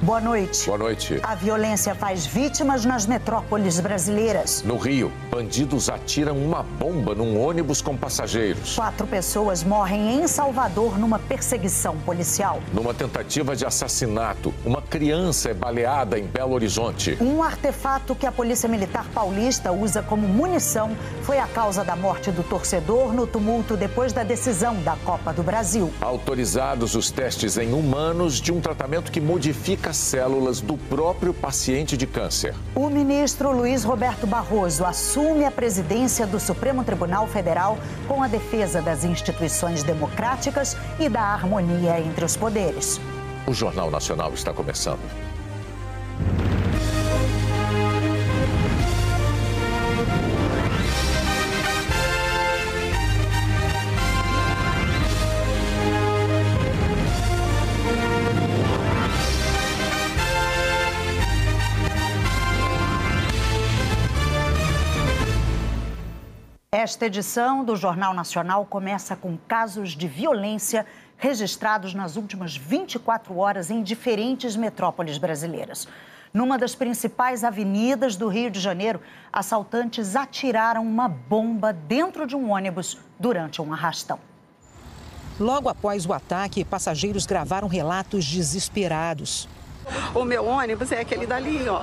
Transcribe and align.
Boa 0.00 0.20
noite. 0.20 0.64
Boa 0.66 0.78
noite. 0.78 1.18
A 1.24 1.34
violência 1.34 1.92
faz 1.92 2.24
vítimas 2.24 2.84
nas 2.84 3.04
metrópoles 3.04 3.80
brasileiras. 3.80 4.62
No 4.62 4.76
Rio, 4.76 5.10
bandidos 5.28 5.90
atiram 5.90 6.38
uma 6.38 6.62
bomba 6.62 7.16
num 7.16 7.40
ônibus 7.40 7.82
com 7.82 7.96
passageiros. 7.96 8.76
Quatro 8.76 9.08
pessoas 9.08 9.64
morrem 9.64 10.20
em 10.20 10.28
Salvador 10.28 10.96
numa 10.96 11.18
perseguição 11.18 11.96
policial. 12.06 12.60
Numa 12.72 12.94
tentativa 12.94 13.56
de 13.56 13.66
assassinato, 13.66 14.54
uma 14.64 14.80
criança 14.80 15.50
é 15.50 15.54
baleada 15.54 16.16
em 16.16 16.26
Belo 16.26 16.54
Horizonte. 16.54 17.18
Um 17.20 17.42
artefato 17.42 18.14
que 18.14 18.24
a 18.24 18.30
Polícia 18.30 18.68
Militar 18.68 19.04
Paulista 19.12 19.72
usa 19.72 20.00
como 20.00 20.28
munição 20.28 20.96
foi 21.22 21.40
a 21.40 21.46
causa 21.48 21.82
da 21.82 21.96
morte 21.96 22.30
do 22.30 22.44
torcedor 22.44 23.12
no 23.12 23.26
tumulto 23.26 23.76
depois 23.76 24.12
da 24.12 24.22
decisão 24.22 24.80
da 24.82 24.96
Copa 25.04 25.32
do 25.32 25.42
Brasil. 25.42 25.92
Autorizados 26.00 26.94
os 26.94 27.10
testes 27.10 27.58
em 27.58 27.72
humanos 27.72 28.40
de 28.40 28.52
um 28.52 28.60
tratamento 28.60 29.10
que 29.10 29.20
modifica 29.20 29.87
células 29.96 30.60
do 30.60 30.76
próprio 30.76 31.32
paciente 31.32 31.96
de 31.96 32.06
câncer. 32.06 32.54
O 32.74 32.88
ministro 32.88 33.52
Luiz 33.52 33.84
Roberto 33.84 34.26
Barroso 34.26 34.84
assume 34.84 35.44
a 35.44 35.50
presidência 35.50 36.26
do 36.26 36.38
Supremo 36.38 36.84
Tribunal 36.84 37.26
Federal 37.26 37.78
com 38.06 38.22
a 38.22 38.28
defesa 38.28 38.82
das 38.82 39.04
instituições 39.04 39.82
democráticas 39.82 40.76
e 40.98 41.08
da 41.08 41.22
harmonia 41.22 42.00
entre 42.00 42.24
os 42.24 42.36
poderes. 42.36 43.00
O 43.46 43.54
Jornal 43.54 43.90
Nacional 43.90 44.32
está 44.34 44.52
começando. 44.52 45.27
Esta 66.80 67.06
edição 67.06 67.64
do 67.64 67.74
Jornal 67.74 68.14
Nacional 68.14 68.64
começa 68.64 69.16
com 69.16 69.36
casos 69.48 69.96
de 69.96 70.06
violência 70.06 70.86
registrados 71.16 71.92
nas 71.92 72.14
últimas 72.14 72.56
24 72.56 73.36
horas 73.36 73.68
em 73.68 73.82
diferentes 73.82 74.54
metrópoles 74.54 75.18
brasileiras. 75.18 75.88
Numa 76.32 76.56
das 76.56 76.76
principais 76.76 77.42
avenidas 77.42 78.14
do 78.14 78.28
Rio 78.28 78.48
de 78.48 78.60
Janeiro, 78.60 79.00
assaltantes 79.32 80.14
atiraram 80.14 80.86
uma 80.86 81.08
bomba 81.08 81.72
dentro 81.72 82.24
de 82.28 82.36
um 82.36 82.52
ônibus 82.52 82.96
durante 83.18 83.60
um 83.60 83.72
arrastão. 83.72 84.20
Logo 85.40 85.68
após 85.68 86.06
o 86.06 86.12
ataque, 86.12 86.64
passageiros 86.64 87.26
gravaram 87.26 87.66
relatos 87.66 88.24
desesperados. 88.24 89.48
O 90.14 90.24
meu 90.24 90.46
ônibus 90.46 90.92
é 90.92 91.00
aquele 91.00 91.26
dali, 91.26 91.68
ó. 91.68 91.82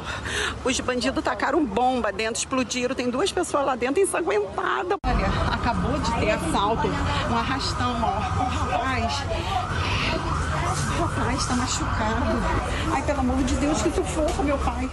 Os 0.64 0.80
bandidos 0.80 1.24
tacaram 1.24 1.66
bomba 1.66 2.12
dentro, 2.12 2.40
explodiram. 2.40 2.96
Tem 2.96 3.10
duas 3.10 3.32
pessoas 3.32 3.66
lá 3.66 3.76
dentro 3.76 4.02
ensanguentadas. 4.02 4.98
Olha, 5.06 5.28
acabou 5.52 5.98
de 6.00 6.12
ter 6.20 6.32
assalto, 6.32 6.88
um 6.88 7.36
arrastão, 7.36 7.96
ó. 8.02 8.18
O 8.18 8.48
rapaz. 8.48 9.24
O 10.98 11.04
rapaz 11.04 11.42
está 11.42 11.56
machucado. 11.56 12.26
Ai, 12.94 13.02
pelo 13.04 13.20
amor 13.20 13.44
de 13.44 13.56
Deus, 13.56 13.82
que 13.82 13.92
sufoco, 13.92 14.44
meu 14.44 14.58
pai. 14.58 14.90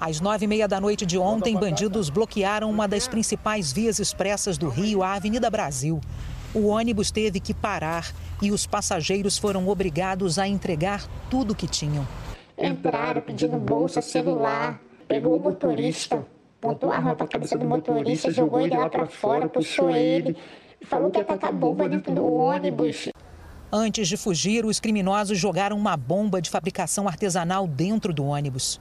Às 0.00 0.20
nove 0.20 0.44
e 0.44 0.48
meia 0.48 0.68
da 0.68 0.80
noite 0.80 1.06
de 1.06 1.16
ontem, 1.16 1.56
bandidos 1.56 2.10
bloquearam 2.10 2.70
uma 2.70 2.86
das 2.86 3.08
principais 3.08 3.72
vias 3.72 3.98
expressas 3.98 4.58
do 4.58 4.68
Rio, 4.68 5.02
a 5.02 5.14
Avenida 5.14 5.48
Brasil. 5.48 6.00
O 6.52 6.66
ônibus 6.66 7.10
teve 7.10 7.40
que 7.40 7.54
parar 7.54 8.12
e 8.42 8.52
os 8.52 8.66
passageiros 8.66 9.38
foram 9.38 9.66
obrigados 9.68 10.38
a 10.38 10.46
entregar 10.46 11.02
tudo 11.30 11.54
que 11.54 11.66
tinham. 11.66 12.06
Entraram 12.56 13.20
pedindo 13.20 13.56
bolsa, 13.58 14.00
celular, 14.00 14.80
pegou 15.08 15.36
o 15.36 15.40
motorista, 15.40 16.24
pontou 16.60 16.90
a 16.90 16.96
arma 16.96 17.14
para 17.16 17.26
a 17.26 17.28
cabeça 17.28 17.58
do 17.58 17.64
motorista, 17.64 18.30
jogou 18.30 18.60
ele 18.60 18.76
lá 18.76 18.88
para 18.88 19.06
fora, 19.06 19.48
puxou 19.48 19.90
ele 19.90 20.36
e 20.80 20.86
falou 20.86 21.10
que 21.10 21.18
ia 21.18 21.24
tacar 21.24 21.52
bomba 21.52 21.88
dentro 21.88 22.14
do 22.14 22.24
ônibus. 22.24 23.08
Antes 23.72 24.06
de 24.06 24.16
fugir, 24.16 24.64
os 24.64 24.78
criminosos 24.78 25.36
jogaram 25.36 25.76
uma 25.76 25.96
bomba 25.96 26.40
de 26.40 26.48
fabricação 26.48 27.08
artesanal 27.08 27.66
dentro 27.66 28.14
do 28.14 28.24
ônibus. 28.24 28.80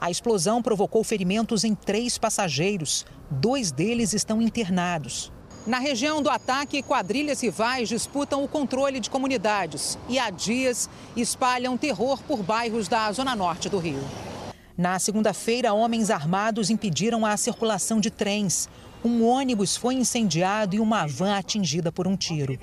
A 0.00 0.10
explosão 0.10 0.62
provocou 0.62 1.04
ferimentos 1.04 1.64
em 1.64 1.74
três 1.74 2.16
passageiros. 2.16 3.04
Dois 3.30 3.70
deles 3.70 4.14
estão 4.14 4.40
internados. 4.40 5.30
Na 5.64 5.78
região 5.78 6.20
do 6.20 6.28
ataque, 6.28 6.82
quadrilhas 6.82 7.40
rivais 7.40 7.88
disputam 7.88 8.42
o 8.42 8.48
controle 8.48 8.98
de 8.98 9.08
comunidades 9.08 9.96
e 10.08 10.18
há 10.18 10.28
dias 10.28 10.90
espalham 11.16 11.78
terror 11.78 12.20
por 12.24 12.42
bairros 12.42 12.88
da 12.88 13.12
zona 13.12 13.36
norte 13.36 13.68
do 13.68 13.78
Rio. 13.78 14.02
Na 14.76 14.98
segunda-feira, 14.98 15.72
homens 15.72 16.10
armados 16.10 16.68
impediram 16.68 17.24
a 17.24 17.36
circulação 17.36 18.00
de 18.00 18.10
trens. 18.10 18.68
Um 19.04 19.24
ônibus 19.24 19.76
foi 19.76 19.94
incendiado 19.94 20.74
e 20.74 20.80
uma 20.80 21.06
van 21.06 21.36
atingida 21.36 21.92
por 21.92 22.08
um 22.08 22.16
tiro. 22.16 22.58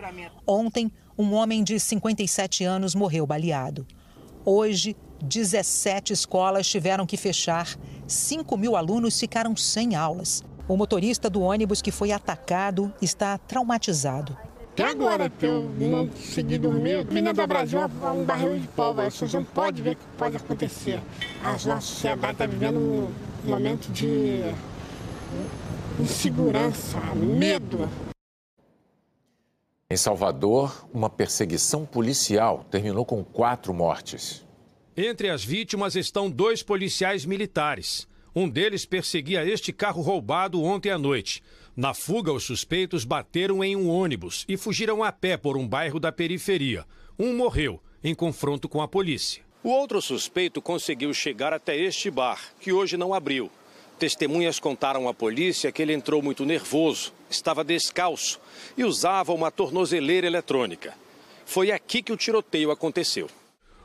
Ontem, 0.45 0.91
um 1.17 1.33
homem 1.33 1.63
de 1.63 1.79
57 1.79 2.65
anos 2.65 2.95
morreu 2.95 3.25
baleado. 3.25 3.87
Hoje, 4.43 4.93
17 5.23 6.11
escolas 6.11 6.67
tiveram 6.67 7.05
que 7.05 7.15
fechar. 7.15 7.77
5 8.05 8.57
mil 8.57 8.75
alunos 8.75 9.17
ficaram 9.17 9.55
sem 9.55 9.95
aulas. 9.95 10.43
O 10.69 10.77
motorista 10.77 11.31
do 11.31 11.41
ônibus 11.41 11.81
que 11.81 11.89
foi 11.89 12.11
atacado 12.11 12.93
está 13.01 13.39
traumatizado. 13.39 14.37
Até 14.73 14.83
agora, 14.83 15.31
eu 15.41 15.63
não 15.63 16.07
consegui 16.07 16.59
dormir. 16.59 17.03
Menina 17.05 17.33
do 17.33 17.47
Brasil 17.47 17.79
é 17.79 18.11
um 18.11 18.23
barril 18.23 18.59
de 18.59 18.67
pólvora. 18.67 19.09
Você 19.09 19.25
não 19.35 19.43
pode 19.43 19.81
ver 19.81 19.93
o 19.93 19.95
que 19.95 20.05
pode 20.15 20.37
acontecer. 20.37 21.01
A 21.43 21.53
nossa 21.53 21.81
sociedade 21.81 22.33
está 22.33 22.45
vivendo 22.45 22.77
um 22.77 23.49
momento 23.49 23.91
de 23.91 24.41
insegurança, 25.99 26.99
medo. 27.15 27.89
Em 29.89 29.97
Salvador, 29.97 30.87
uma 30.93 31.09
perseguição 31.09 31.83
policial 31.83 32.63
terminou 32.69 33.05
com 33.05 33.23
quatro 33.23 33.73
mortes. 33.73 34.45
Entre 34.95 35.31
as 35.31 35.43
vítimas 35.43 35.95
estão 35.95 36.29
dois 36.29 36.61
policiais 36.61 37.25
militares. 37.25 38.07
Um 38.35 38.47
deles 38.47 38.85
perseguia 38.85 39.45
este 39.45 39.73
carro 39.73 40.01
roubado 40.01 40.61
ontem 40.61 40.89
à 40.89 40.97
noite. 40.97 41.41
Na 41.75 41.93
fuga, 41.93 42.31
os 42.31 42.43
suspeitos 42.43 43.03
bateram 43.03 43.63
em 43.63 43.75
um 43.75 43.89
ônibus 43.89 44.45
e 44.47 44.57
fugiram 44.57 45.03
a 45.03 45.11
pé 45.11 45.37
por 45.37 45.57
um 45.57 45.67
bairro 45.67 45.99
da 45.99 46.11
periferia. 46.11 46.85
Um 47.17 47.35
morreu 47.35 47.81
em 48.03 48.13
confronto 48.13 48.69
com 48.69 48.81
a 48.81 48.87
polícia. 48.87 49.43
O 49.63 49.69
outro 49.69 50.01
suspeito 50.01 50.61
conseguiu 50.61 51.13
chegar 51.13 51.53
até 51.53 51.75
este 51.77 52.09
bar, 52.09 52.39
que 52.59 52.71
hoje 52.71 52.95
não 52.95 53.13
abriu. 53.13 53.49
Testemunhas 53.97 54.59
contaram 54.59 55.09
à 55.09 55.13
polícia 55.13 55.71
que 55.71 55.81
ele 55.81 55.93
entrou 55.93 56.21
muito 56.21 56.45
nervoso, 56.45 57.13
estava 57.29 57.63
descalço 57.63 58.39
e 58.77 58.85
usava 58.85 59.33
uma 59.33 59.51
tornozeleira 59.51 60.25
eletrônica. 60.25 60.93
Foi 61.45 61.71
aqui 61.71 62.01
que 62.01 62.13
o 62.13 62.17
tiroteio 62.17 62.71
aconteceu. 62.71 63.29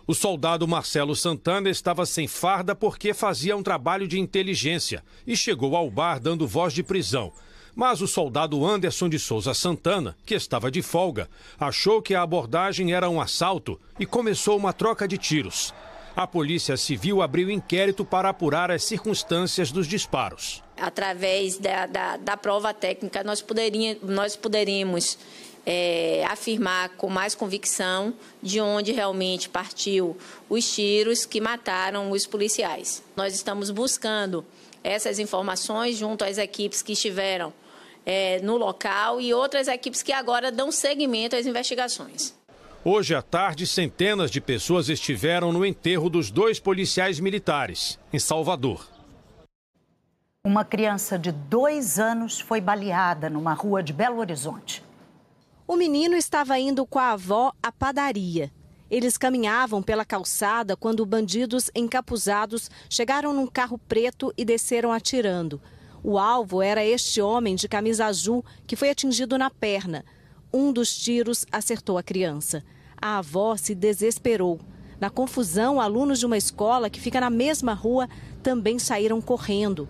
O 0.06 0.12
soldado 0.12 0.68
Marcelo 0.68 1.16
Santana 1.16 1.70
estava 1.70 2.04
sem 2.04 2.28
farda 2.28 2.74
porque 2.74 3.14
fazia 3.14 3.56
um 3.56 3.62
trabalho 3.62 4.06
de 4.06 4.20
inteligência 4.20 5.02
e 5.26 5.34
chegou 5.34 5.74
ao 5.74 5.90
bar 5.90 6.20
dando 6.20 6.46
voz 6.46 6.74
de 6.74 6.82
prisão. 6.82 7.32
Mas 7.74 8.02
o 8.02 8.06
soldado 8.06 8.66
Anderson 8.66 9.08
de 9.08 9.18
Souza 9.18 9.54
Santana, 9.54 10.14
que 10.26 10.34
estava 10.34 10.70
de 10.70 10.82
folga, 10.82 11.28
achou 11.58 12.02
que 12.02 12.14
a 12.14 12.20
abordagem 12.20 12.92
era 12.92 13.08
um 13.08 13.18
assalto 13.18 13.80
e 13.98 14.04
começou 14.04 14.58
uma 14.58 14.74
troca 14.74 15.08
de 15.08 15.16
tiros. 15.16 15.72
A 16.14 16.26
Polícia 16.26 16.76
Civil 16.76 17.22
abriu 17.22 17.50
inquérito 17.50 18.04
para 18.04 18.28
apurar 18.28 18.70
as 18.70 18.84
circunstâncias 18.84 19.72
dos 19.72 19.88
disparos. 19.88 20.62
Através 20.76 21.56
da, 21.56 21.86
da, 21.86 22.16
da 22.18 22.36
prova 22.36 22.74
técnica, 22.74 23.24
nós, 23.24 23.44
nós 24.02 24.36
poderíamos 24.36 25.18
é, 25.66 26.24
afirmar 26.28 26.90
com 26.90 27.08
mais 27.08 27.34
convicção 27.34 28.14
de 28.42 28.60
onde 28.60 28.92
realmente 28.92 29.48
partiu 29.48 30.16
os 30.48 30.74
tiros 30.74 31.24
que 31.24 31.40
mataram 31.40 32.10
os 32.10 32.26
policiais. 32.26 33.02
Nós 33.16 33.34
estamos 33.34 33.70
buscando 33.70 34.44
essas 34.82 35.18
informações 35.18 35.96
junto 35.96 36.24
às 36.24 36.36
equipes 36.36 36.82
que 36.82 36.92
estiveram 36.92 37.52
é, 38.04 38.38
no 38.42 38.56
local 38.56 39.20
e 39.20 39.32
outras 39.32 39.66
equipes 39.66 40.02
que 40.02 40.12
agora 40.12 40.52
dão 40.52 40.70
seguimento 40.70 41.34
às 41.34 41.46
investigações. 41.46 42.34
Hoje 42.84 43.14
à 43.14 43.22
tarde, 43.22 43.66
centenas 43.66 44.30
de 44.30 44.42
pessoas 44.42 44.90
estiveram 44.90 45.50
no 45.50 45.64
enterro 45.64 46.10
dos 46.10 46.30
dois 46.30 46.60
policiais 46.60 47.18
militares, 47.18 47.98
em 48.12 48.18
Salvador. 48.18 48.86
Uma 50.46 50.66
criança 50.66 51.18
de 51.18 51.32
dois 51.32 51.98
anos 51.98 52.38
foi 52.38 52.60
baleada 52.60 53.30
numa 53.30 53.54
rua 53.54 53.82
de 53.82 53.94
Belo 53.94 54.18
Horizonte. 54.18 54.83
O 55.66 55.76
menino 55.76 56.14
estava 56.14 56.58
indo 56.58 56.84
com 56.84 56.98
a 56.98 57.12
avó 57.12 57.50
à 57.62 57.72
padaria. 57.72 58.52
Eles 58.90 59.16
caminhavam 59.16 59.82
pela 59.82 60.04
calçada 60.04 60.76
quando 60.76 61.06
bandidos 61.06 61.70
encapuzados 61.74 62.70
chegaram 62.90 63.32
num 63.32 63.46
carro 63.46 63.78
preto 63.78 64.30
e 64.36 64.44
desceram 64.44 64.92
atirando. 64.92 65.60
O 66.02 66.18
alvo 66.18 66.60
era 66.60 66.84
este 66.84 67.22
homem 67.22 67.54
de 67.54 67.66
camisa 67.66 68.04
azul 68.04 68.44
que 68.66 68.76
foi 68.76 68.90
atingido 68.90 69.38
na 69.38 69.48
perna. 69.48 70.04
Um 70.52 70.70
dos 70.70 70.94
tiros 70.94 71.46
acertou 71.50 71.96
a 71.96 72.02
criança. 72.02 72.62
A 73.00 73.16
avó 73.16 73.56
se 73.56 73.74
desesperou. 73.74 74.60
Na 75.00 75.08
confusão, 75.08 75.80
alunos 75.80 76.18
de 76.18 76.26
uma 76.26 76.36
escola 76.36 76.90
que 76.90 77.00
fica 77.00 77.22
na 77.22 77.30
mesma 77.30 77.72
rua 77.72 78.06
também 78.42 78.78
saíram 78.78 79.18
correndo. 79.22 79.88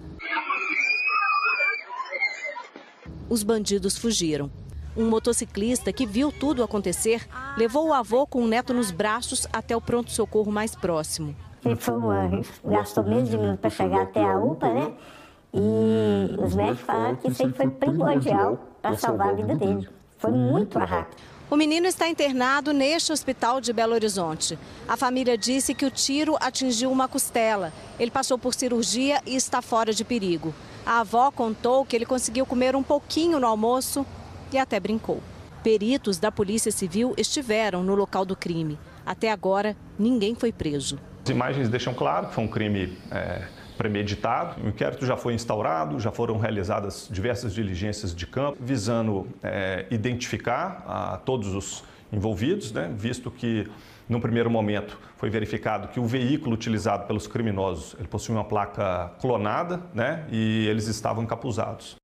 Os 3.29 3.43
bandidos 3.43 3.99
fugiram. 3.99 4.64
Um 4.97 5.09
motociclista 5.09 5.93
que 5.93 6.07
viu 6.07 6.31
tudo 6.31 6.63
acontecer 6.63 7.27
levou 7.57 7.89
o 7.89 7.93
avô 7.93 8.27
com 8.27 8.43
o 8.43 8.47
neto 8.47 8.73
nos 8.73 8.93
braços 8.93 9.47
até 9.53 9.77
o 9.77 9.81
pronto-socorro 9.81 10.53
mais 10.53 10.77
próximo. 10.77 11.35
Ele 11.65 11.75
foi 11.75 11.97
uma, 11.97 12.31
gastou 12.65 13.03
menos 13.03 13.29
de 13.29 13.37
minuto 13.37 13.59
para 13.59 13.71
chegar 13.71 14.03
até 14.03 14.23
a 14.23 14.39
UPA, 14.39 14.73
né? 14.73 14.93
E 15.53 16.41
os 16.41 16.55
médicos 16.55 16.81
falaram 16.83 17.17
que 17.17 17.29
isso 17.29 17.45
aí 17.45 17.53
foi 17.53 17.71
primordial 17.71 18.59
para 18.81 18.97
salvar 18.97 19.31
a 19.31 19.33
vida 19.33 19.57
dele. 19.57 19.89
Foi 20.19 20.31
muito 20.31 20.79
rápido. 20.79 21.23
O 21.51 21.57
menino 21.57 21.87
está 21.87 22.09
internado 22.09 22.73
neste 22.73 23.13
hospital 23.13 23.61
de 23.61 23.73
Belo 23.73 23.95
Horizonte. 23.95 24.59
A 24.89 24.97
família 24.97 25.37
disse 25.37 25.75
que 25.75 25.85
o 25.85 25.91
tiro 25.91 26.37
atingiu 26.41 26.91
uma 26.91 27.07
costela. 27.09 27.73
Ele 27.99 28.11
passou 28.11 28.39
por 28.39 28.55
cirurgia 28.55 29.21
e 29.27 29.35
está 29.35 29.61
fora 29.61 29.93
de 29.93 30.05
perigo. 30.05 30.55
A 30.87 31.01
avó 31.01 31.31
contou 31.31 31.85
que 31.85 31.95
ele 31.95 32.07
conseguiu 32.07 32.47
comer 32.47 32.75
um 32.75 32.83
pouquinho 32.83 33.39
no 33.39 33.47
almoço 33.47 34.07
e 34.55 34.59
até 34.59 34.79
brincou. 34.79 35.21
Peritos 35.63 36.19
da 36.19 36.31
Polícia 36.31 36.71
Civil 36.71 37.15
estiveram 37.17 37.83
no 37.83 37.95
local 37.95 38.25
do 38.25 38.37
crime. 38.37 38.79
Até 39.05 39.31
agora, 39.31 39.77
ninguém 39.99 40.35
foi 40.35 40.53
preso. 40.53 40.99
As 41.25 41.31
imagens 41.31 41.69
deixam 41.69 41.95
claro 41.95 42.29
que 42.29 42.35
foi 42.35 42.45
um 42.45 42.49
crime 42.49 42.97
é, 43.11 43.47
premeditado. 43.77 44.63
O 44.63 44.69
inquérito 44.69 45.05
já 45.07 45.17
foi 45.17 45.35
instaurado, 45.35 45.99
já 45.99 46.13
foram 46.13 46.39
realizadas 46.39 47.09
diversas 47.11 47.53
diligências 47.53 48.15
de 48.15 48.27
campo, 48.27 48.59
visando 48.61 49.27
é, 49.43 49.87
identificar 49.91 50.85
a 50.87 51.17
todos 51.17 51.55
os 51.55 51.83
envolvidos, 52.13 52.71
né, 52.71 52.93
visto 52.97 53.31
que, 53.31 53.69
num 54.09 54.21
primeiro 54.21 54.49
momento, 54.49 54.97
foi 55.17 55.31
verificado 55.31 55.89
que 55.89 55.99
o 55.99 56.07
veículo 56.07 56.55
utilizado 56.55 57.07
pelos 57.07 57.27
criminosos 57.27 57.97
ele 57.99 58.07
possui 58.07 58.35
uma 58.35 58.45
placa 58.45 59.11
clonada 59.19 59.83
né, 59.93 60.25
e 60.31 60.67
eles 60.69 60.87
estavam 60.87 61.25
encapuzados. 61.25 61.97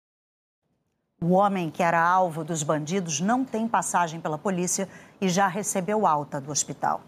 O 1.22 1.32
homem 1.32 1.68
que 1.68 1.82
era 1.82 2.02
alvo 2.02 2.42
dos 2.42 2.62
bandidos 2.62 3.20
não 3.20 3.44
tem 3.44 3.68
passagem 3.68 4.18
pela 4.22 4.38
polícia 4.38 4.88
e 5.20 5.28
já 5.28 5.46
recebeu 5.48 6.06
alta 6.06 6.40
do 6.40 6.50
hospital. 6.50 7.02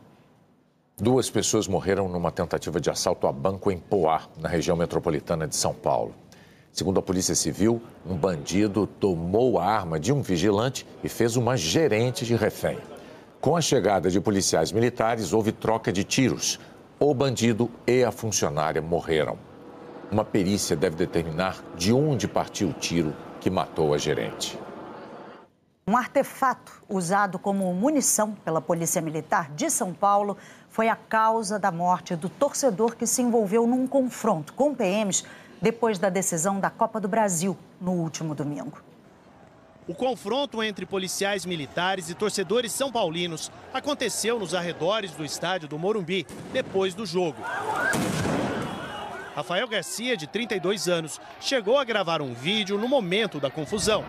Duas 0.98 1.30
pessoas 1.30 1.66
morreram 1.66 2.10
numa 2.10 2.30
tentativa 2.30 2.78
de 2.78 2.90
assalto 2.90 3.26
a 3.26 3.32
banco 3.32 3.70
em 3.70 3.78
Poá, 3.78 4.24
na 4.38 4.50
região 4.50 4.76
metropolitana 4.76 5.48
de 5.48 5.56
São 5.56 5.72
Paulo. 5.72 6.14
Segundo 6.70 7.00
a 7.00 7.02
Polícia 7.02 7.34
Civil, 7.34 7.80
um 8.04 8.14
bandido 8.14 8.86
tomou 8.86 9.58
a 9.58 9.64
arma 9.64 9.98
de 9.98 10.12
um 10.12 10.20
vigilante 10.20 10.86
e 11.02 11.08
fez 11.08 11.34
uma 11.36 11.56
gerente 11.56 12.26
de 12.26 12.36
refém. 12.36 12.78
Com 13.40 13.56
a 13.56 13.62
chegada 13.62 14.10
de 14.10 14.20
policiais 14.20 14.72
militares, 14.72 15.32
houve 15.32 15.52
troca 15.52 15.90
de 15.90 16.04
tiros. 16.04 16.60
O 17.00 17.14
bandido 17.14 17.70
e 17.86 18.04
a 18.04 18.12
funcionária 18.12 18.82
morreram. 18.82 19.38
Uma 20.10 20.22
perícia 20.22 20.76
deve 20.76 20.96
determinar 20.96 21.64
de 21.78 21.94
onde 21.94 22.28
partiu 22.28 22.68
o 22.68 22.74
tiro 22.74 23.14
que 23.42 23.50
matou 23.50 23.92
a 23.92 23.98
gerente. 23.98 24.56
Um 25.84 25.96
artefato 25.96 26.80
usado 26.88 27.40
como 27.40 27.74
munição 27.74 28.36
pela 28.44 28.60
Polícia 28.60 29.02
Militar 29.02 29.50
de 29.50 29.68
São 29.68 29.92
Paulo 29.92 30.36
foi 30.70 30.88
a 30.88 30.94
causa 30.94 31.58
da 31.58 31.72
morte 31.72 32.14
do 32.14 32.28
torcedor 32.28 32.94
que 32.94 33.04
se 33.04 33.20
envolveu 33.20 33.66
num 33.66 33.84
confronto 33.88 34.52
com 34.52 34.72
PMs 34.72 35.24
depois 35.60 35.98
da 35.98 36.08
decisão 36.08 36.60
da 36.60 36.70
Copa 36.70 37.00
do 37.00 37.08
Brasil 37.08 37.58
no 37.80 37.90
último 37.90 38.32
domingo. 38.32 38.80
O 39.88 39.94
confronto 39.94 40.62
entre 40.62 40.86
policiais 40.86 41.44
militares 41.44 42.08
e 42.08 42.14
torcedores 42.14 42.70
são 42.70 42.92
paulinos 42.92 43.50
aconteceu 43.74 44.38
nos 44.38 44.54
arredores 44.54 45.10
do 45.10 45.24
estádio 45.24 45.68
do 45.68 45.76
Morumbi 45.76 46.24
depois 46.52 46.94
do 46.94 47.04
jogo. 47.04 47.38
Rafael 49.34 49.66
Garcia, 49.66 50.16
de 50.16 50.26
32 50.26 50.88
anos, 50.88 51.20
chegou 51.40 51.78
a 51.78 51.84
gravar 51.84 52.20
um 52.20 52.34
vídeo 52.34 52.76
no 52.76 52.86
momento 52.86 53.40
da 53.40 53.50
confusão. 53.50 54.04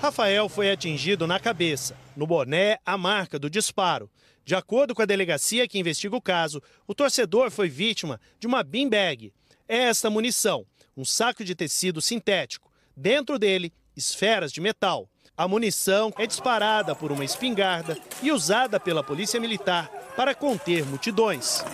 Rafael 0.00 0.50
foi 0.50 0.70
atingido 0.70 1.26
na 1.26 1.40
cabeça, 1.40 1.96
no 2.14 2.26
boné, 2.26 2.78
a 2.84 2.98
marca 2.98 3.38
do 3.38 3.48
disparo. 3.48 4.10
De 4.44 4.54
acordo 4.54 4.94
com 4.94 5.00
a 5.00 5.06
delegacia 5.06 5.66
que 5.66 5.78
investiga 5.78 6.14
o 6.14 6.20
caso, 6.20 6.62
o 6.86 6.94
torcedor 6.94 7.50
foi 7.50 7.70
vítima 7.70 8.20
de 8.38 8.46
uma 8.46 8.62
beanbag. 8.62 9.32
É 9.66 9.78
esta 9.78 10.10
munição, 10.10 10.66
um 10.94 11.04
saco 11.04 11.42
de 11.42 11.54
tecido 11.54 12.02
sintético. 12.02 12.70
Dentro 12.94 13.38
dele, 13.38 13.72
esferas 13.96 14.52
de 14.52 14.60
metal. 14.60 15.08
A 15.34 15.48
munição 15.48 16.12
é 16.18 16.26
disparada 16.26 16.94
por 16.94 17.10
uma 17.10 17.24
espingarda 17.24 17.96
e 18.22 18.30
usada 18.30 18.78
pela 18.78 19.02
Polícia 19.02 19.40
Militar 19.40 19.88
para 20.14 20.34
conter 20.34 20.84
multidões. 20.84 21.64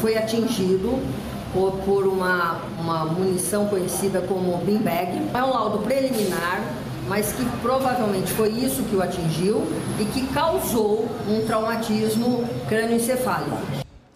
Foi 0.00 0.16
atingido 0.16 0.98
por, 1.52 1.72
por 1.84 2.06
uma, 2.06 2.62
uma 2.80 3.04
munição 3.04 3.68
conhecida 3.68 4.22
como 4.22 4.56
beanbag. 4.58 5.30
É 5.34 5.42
um 5.42 5.50
laudo 5.50 5.78
preliminar, 5.80 6.62
mas 7.06 7.32
que 7.32 7.44
provavelmente 7.60 8.30
foi 8.32 8.48
isso 8.50 8.82
que 8.84 8.96
o 8.96 9.02
atingiu 9.02 9.62
e 10.00 10.04
que 10.06 10.26
causou 10.28 11.06
um 11.28 11.44
traumatismo 11.46 12.48
crânioencefálico. 12.68 13.58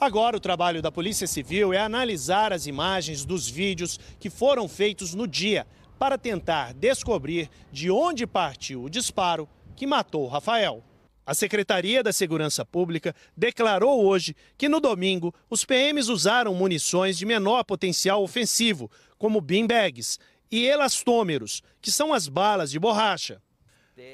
Agora, 0.01 0.37
o 0.37 0.41
trabalho 0.41 0.83
da 0.83 0.91
Polícia 0.91 1.27
Civil 1.27 1.73
é 1.73 1.79
analisar 1.79 2.53
as 2.53 2.67
imagens 2.67 3.25
dos 3.25 3.49
vídeos 3.49 4.01
que 4.19 4.31
foram 4.31 4.67
feitos 4.69 5.15
no 5.15 5.29
dia 5.29 5.67
para 5.99 6.19
tentar 6.19 6.73
descobrir 6.73 7.49
de 7.71 7.91
onde 7.91 8.27
partiu 8.27 8.85
o 8.85 8.91
disparo 8.91 9.49
que 9.77 9.87
matou 9.87 10.27
Rafael. 10.27 10.83
A 11.25 11.35
Secretaria 11.35 12.03
da 12.03 12.13
Segurança 12.13 12.65
Pública 12.65 13.15
declarou 13.37 14.05
hoje 14.05 14.35
que 14.59 14.69
no 14.69 14.81
domingo 14.81 15.33
os 15.49 15.65
PMs 15.65 16.09
usaram 16.09 16.53
munições 16.55 17.17
de 17.17 17.25
menor 17.25 17.63
potencial 17.63 18.23
ofensivo, 18.23 18.91
como 19.17 19.41
beanbags 19.41 20.19
e 20.51 20.67
elastômeros, 20.67 21.63
que 21.81 21.93
são 21.93 22.13
as 22.13 22.27
balas 22.27 22.73
de 22.73 22.79
borracha. 22.79 23.41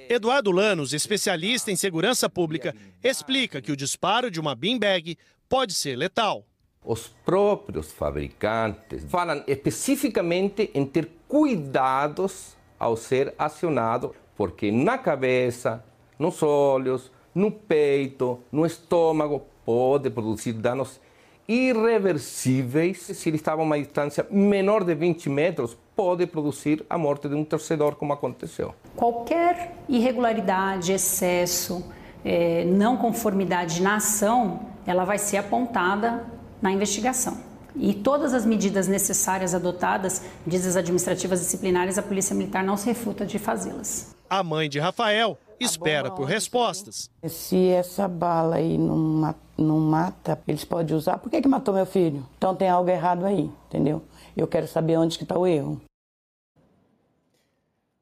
Eduardo 0.09 0.51
Lanos, 0.51 0.93
especialista 0.93 1.71
em 1.71 1.77
segurança 1.77 2.29
pública, 2.29 2.75
explica 3.03 3.63
que 3.63 3.73
o 3.73 3.77
disparo 3.77 4.31
de 4.31 4.39
uma 4.39 4.55
beanbag 4.55 5.17
pode 5.49 5.73
ser 5.73 5.97
letal. 5.97 6.45
Os 6.85 7.09
próprios 7.25 7.91
fabricantes 7.91 9.05
falam 9.09 9.43
especificamente 9.47 10.71
em 10.75 10.85
ter 10.85 11.09
cuidados 11.27 12.57
ao 12.79 12.97
ser 12.97 13.35
acionado, 13.39 14.15
porque 14.37 14.71
na 14.71 14.99
cabeça, 14.99 15.85
nos 16.19 16.43
olhos, 16.43 17.11
no 17.35 17.51
peito, 17.51 18.41
no 18.51 18.67
estômago, 18.67 19.43
pode 19.65 20.11
produzir 20.11 20.53
danos 20.55 21.01
irreversíveis. 21.47 22.99
Se 22.99 23.29
ele 23.29 23.37
estava 23.37 23.63
a 23.63 23.65
uma 23.65 23.79
distância 23.79 24.27
menor 24.31 24.85
de 24.85 24.95
20 24.95 25.31
metros, 25.31 25.77
pode 25.97 26.27
produzir 26.27 26.85
a 26.89 26.99
morte 26.99 27.29
de 27.29 27.35
um 27.35 27.45
torcedor, 27.45 27.97
como 27.97 28.13
aconteceu. 28.13 28.75
Qualquer 28.95 29.75
irregularidade, 29.89 30.93
excesso, 30.93 31.85
é, 32.25 32.65
não 32.65 32.97
conformidade 32.97 33.81
na 33.83 33.97
ação, 33.97 34.61
ela 34.87 35.05
vai 35.05 35.19
ser 35.19 35.39
apontada 35.39 36.27
na 36.61 36.73
investigação. 36.73 37.39
E 37.77 37.95
todas 37.95 38.35
as 38.35 38.45
medidas 38.45 38.89
necessárias 38.89 39.55
adotadas, 39.55 40.23
medidas 40.45 40.77
administrativas 40.77 41.41
disciplinares, 41.41 41.97
a 41.97 42.03
Polícia 42.03 42.35
Militar 42.35 42.65
não 42.65 42.77
se 42.77 42.87
refuta 42.87 43.25
de 43.25 43.39
fazê-las. 43.39 44.15
A 44.29 44.43
mãe 44.43 44.69
de 44.69 44.79
Rafael 44.79 45.39
espera 45.61 46.11
por 46.11 46.25
respostas. 46.25 47.11
Se 47.27 47.69
essa 47.69 48.07
bala 48.07 48.57
aí 48.57 48.79
não, 48.79 49.35
não 49.57 49.79
mata, 49.79 50.39
eles 50.47 50.65
podem 50.65 50.97
usar. 50.97 51.19
Por 51.19 51.31
que, 51.31 51.41
que 51.41 51.49
matou 51.49 51.75
meu 51.75 51.87
filho? 51.87 52.25
Então 52.37 52.55
tem 52.55 52.69
algo 52.69 52.89
errado 52.91 53.25
aí, 53.25 53.51
entendeu? 53.67 54.03
Eu 54.37 54.47
quero 54.47 54.69
saber 54.69 54.97
onde 54.97 55.17
que 55.17 55.25
está 55.25 55.39
o 55.39 55.47
erro. 55.47 55.81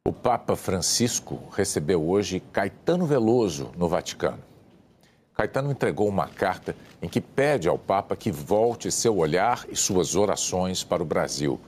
O 0.06 0.12
Papa 0.12 0.54
Francisco 0.54 1.40
recebeu 1.52 2.08
hoje 2.08 2.40
Caetano 2.52 3.06
Veloso 3.06 3.70
no 3.76 3.88
Vaticano. 3.88 4.38
Caetano 5.34 5.70
entregou 5.70 6.08
uma 6.08 6.28
carta 6.28 6.74
em 7.02 7.08
que 7.08 7.20
pede 7.20 7.68
ao 7.68 7.78
Papa 7.78 8.16
que 8.16 8.30
volte 8.30 8.90
seu 8.90 9.16
olhar 9.18 9.66
e 9.68 9.76
suas 9.76 10.14
orações 10.14 10.84
para 10.84 11.02
o 11.02 11.06
Brasil 11.06 11.60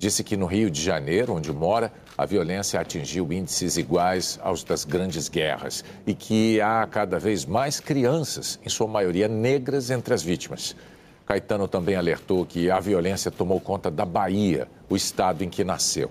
disse 0.00 0.24
que 0.24 0.34
no 0.34 0.46
Rio 0.46 0.70
de 0.70 0.80
Janeiro, 0.82 1.34
onde 1.34 1.52
mora, 1.52 1.92
a 2.20 2.26
violência 2.26 2.78
atingiu 2.78 3.32
índices 3.32 3.78
iguais 3.78 4.38
aos 4.42 4.62
das 4.62 4.84
grandes 4.84 5.26
guerras 5.26 5.82
e 6.06 6.12
que 6.12 6.60
há 6.60 6.86
cada 6.86 7.18
vez 7.18 7.46
mais 7.46 7.80
crianças, 7.80 8.60
em 8.62 8.68
sua 8.68 8.86
maioria 8.86 9.26
negras, 9.26 9.88
entre 9.90 10.12
as 10.12 10.22
vítimas. 10.22 10.76
Caetano 11.24 11.66
também 11.66 11.96
alertou 11.96 12.44
que 12.44 12.70
a 12.70 12.78
violência 12.78 13.30
tomou 13.30 13.58
conta 13.58 13.90
da 13.90 14.04
Bahia, 14.04 14.68
o 14.86 14.96
estado 14.96 15.42
em 15.42 15.48
que 15.48 15.64
nasceu. 15.64 16.10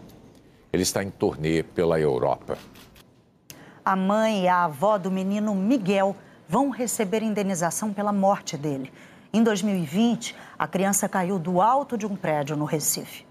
Ele 0.73 0.81
está 0.81 1.03
em 1.03 1.11
turnê 1.11 1.61
pela 1.61 1.99
Europa. 1.99 2.57
A 3.85 3.95
mãe 3.95 4.45
e 4.45 4.47
a 4.47 4.63
avó 4.63 4.97
do 4.97 5.11
menino 5.11 5.53
Miguel 5.53 6.15
vão 6.47 6.71
receber 6.71 7.21
indenização 7.21 7.93
pela 7.93 8.11
morte 8.11 8.57
dele. 8.57 8.91
Em 9.31 9.43
2020, 9.43 10.35
a 10.57 10.67
criança 10.67 11.07
caiu 11.07 11.37
do 11.37 11.61
alto 11.61 11.95
de 11.95 12.07
um 12.07 12.15
prédio 12.15 12.57
no 12.57 12.65
Recife. 12.65 13.28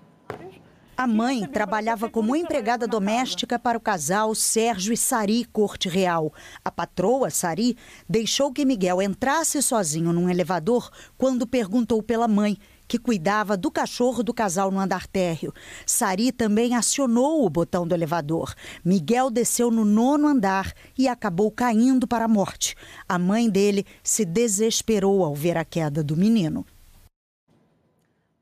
A 1.01 1.07
mãe 1.07 1.47
trabalhava 1.47 2.11
como 2.11 2.35
empregada 2.35 2.85
doméstica 2.85 3.57
para 3.57 3.79
o 3.79 3.81
casal 3.81 4.35
Sérgio 4.35 4.93
e 4.93 4.97
Sari 4.97 5.45
Corte 5.45 5.89
Real. 5.89 6.35
A 6.65 6.73
patroa, 6.73 7.31
Sari, 7.31 7.77
deixou 8.09 8.53
que 8.53 8.65
Miguel 8.65 9.01
entrasse 9.01 9.63
sozinho 9.63 10.13
num 10.13 10.29
elevador 10.29 10.91
quando 11.17 11.47
perguntou 11.47 12.03
pela 12.03 12.27
mãe, 12.27 12.59
que 12.89 12.99
cuidava 12.99 13.57
do 13.57 13.71
cachorro 13.71 14.25
do 14.25 14.35
casal 14.35 14.73
no 14.73 14.81
andar 14.81 15.07
térreo. 15.07 15.55
Sari 15.87 16.33
também 16.33 16.75
acionou 16.75 17.47
o 17.47 17.49
botão 17.49 17.87
do 17.87 17.95
elevador. 17.95 18.53
Miguel 18.85 19.31
desceu 19.31 19.71
no 19.71 19.85
nono 19.85 20.27
andar 20.27 20.73
e 20.99 21.07
acabou 21.07 21.49
caindo 21.53 22.09
para 22.09 22.25
a 22.25 22.29
morte. 22.29 22.75
A 23.09 23.21
mãe 23.21 23.49
dele 23.49 23.87
se 24.03 24.25
desesperou 24.25 25.25
ao 25.25 25.33
ver 25.33 25.59
a 25.59 25.65
queda 25.65 26.03
do 26.03 26.17
menino. 26.17 26.67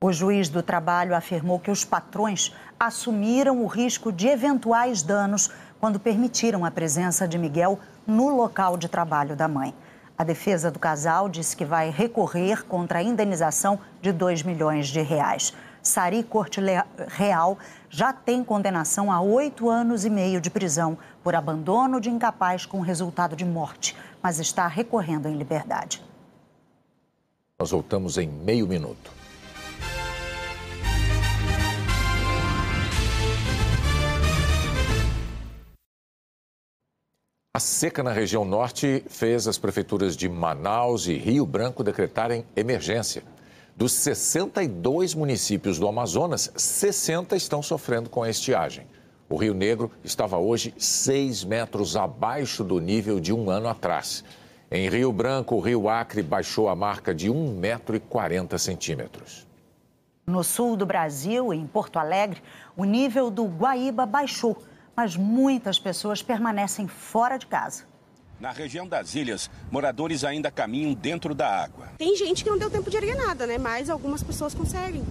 O 0.06 0.12
juiz 0.12 0.48
do 0.48 0.62
trabalho 0.62 1.16
afirmou 1.16 1.58
que 1.58 1.68
os 1.68 1.84
patrões 1.84 2.54
assumiram 2.78 3.64
o 3.64 3.66
risco 3.66 4.12
de 4.12 4.28
eventuais 4.28 5.02
danos 5.02 5.50
quando 5.80 5.98
permitiram 5.98 6.64
a 6.64 6.70
presença 6.70 7.26
de 7.26 7.36
Miguel 7.36 7.76
no 8.06 8.28
local 8.28 8.76
de 8.76 8.88
trabalho 8.88 9.34
da 9.34 9.48
mãe. 9.48 9.74
A 10.16 10.22
defesa 10.22 10.70
do 10.70 10.78
casal 10.78 11.28
disse 11.28 11.56
que 11.56 11.64
vai 11.64 11.90
recorrer 11.90 12.64
contra 12.66 13.00
a 13.00 13.02
indenização 13.02 13.80
de 14.00 14.12
2 14.12 14.44
milhões 14.44 14.86
de 14.86 15.02
reais. 15.02 15.52
Sari 15.82 16.22
Corte 16.22 16.60
Real 17.08 17.58
já 17.90 18.12
tem 18.12 18.44
condenação 18.44 19.10
a 19.10 19.20
oito 19.20 19.68
anos 19.68 20.04
e 20.04 20.08
meio 20.08 20.40
de 20.40 20.50
prisão 20.50 20.96
por 21.20 21.34
abandono 21.34 22.00
de 22.00 22.10
incapaz 22.10 22.64
com 22.64 22.78
resultado 22.78 23.34
de 23.34 23.44
morte, 23.44 23.96
mas 24.22 24.38
está 24.38 24.68
recorrendo 24.68 25.26
em 25.26 25.36
liberdade. 25.36 26.00
Nós 27.58 27.72
voltamos 27.72 28.16
em 28.18 28.28
meio 28.28 28.68
minuto. 28.68 29.25
A 37.56 37.58
seca 37.58 38.02
na 38.02 38.12
região 38.12 38.44
norte 38.44 39.02
fez 39.08 39.48
as 39.48 39.56
prefeituras 39.56 40.14
de 40.14 40.28
Manaus 40.28 41.06
e 41.06 41.14
Rio 41.14 41.46
Branco 41.46 41.82
decretarem 41.82 42.44
emergência. 42.54 43.22
Dos 43.74 43.92
62 43.92 45.14
municípios 45.14 45.78
do 45.78 45.88
Amazonas, 45.88 46.52
60 46.54 47.34
estão 47.34 47.62
sofrendo 47.62 48.10
com 48.10 48.22
a 48.22 48.28
estiagem. 48.28 48.86
O 49.26 49.38
Rio 49.38 49.54
Negro 49.54 49.90
estava 50.04 50.36
hoje 50.36 50.74
6 50.76 51.44
metros 51.44 51.96
abaixo 51.96 52.62
do 52.62 52.78
nível 52.78 53.18
de 53.18 53.32
um 53.32 53.48
ano 53.48 53.68
atrás. 53.68 54.22
Em 54.70 54.90
Rio 54.90 55.10
Branco, 55.10 55.54
o 55.54 55.60
Rio 55.60 55.88
Acre 55.88 56.22
baixou 56.22 56.68
a 56.68 56.76
marca 56.76 57.14
de 57.14 57.30
1,40 57.30 57.54
metro 57.54 57.96
e 57.96 58.00
40 58.00 58.58
centímetros. 58.58 59.46
No 60.26 60.44
sul 60.44 60.76
do 60.76 60.84
Brasil, 60.84 61.54
em 61.54 61.66
Porto 61.66 61.98
Alegre, 61.98 62.42
o 62.76 62.84
nível 62.84 63.30
do 63.30 63.46
Guaíba 63.46 64.04
baixou 64.04 64.58
mas 64.96 65.14
muitas 65.16 65.78
pessoas 65.78 66.22
permanecem 66.22 66.88
fora 66.88 67.36
de 67.36 67.46
casa. 67.46 67.84
Na 68.40 68.50
região 68.50 68.86
das 68.86 69.14
ilhas, 69.14 69.50
moradores 69.70 70.24
ainda 70.24 70.50
caminham 70.50 70.92
dentro 70.92 71.34
da 71.34 71.48
água. 71.62 71.88
Tem 71.96 72.14
gente 72.16 72.44
que 72.44 72.50
não 72.50 72.58
deu 72.58 72.70
tempo 72.70 72.90
de 72.90 72.96
erguer 72.96 73.16
nada, 73.16 73.46
né? 73.46 73.56
Mas 73.58 73.88
algumas 73.88 74.22
pessoas 74.22 74.54
conseguem. 74.54 75.02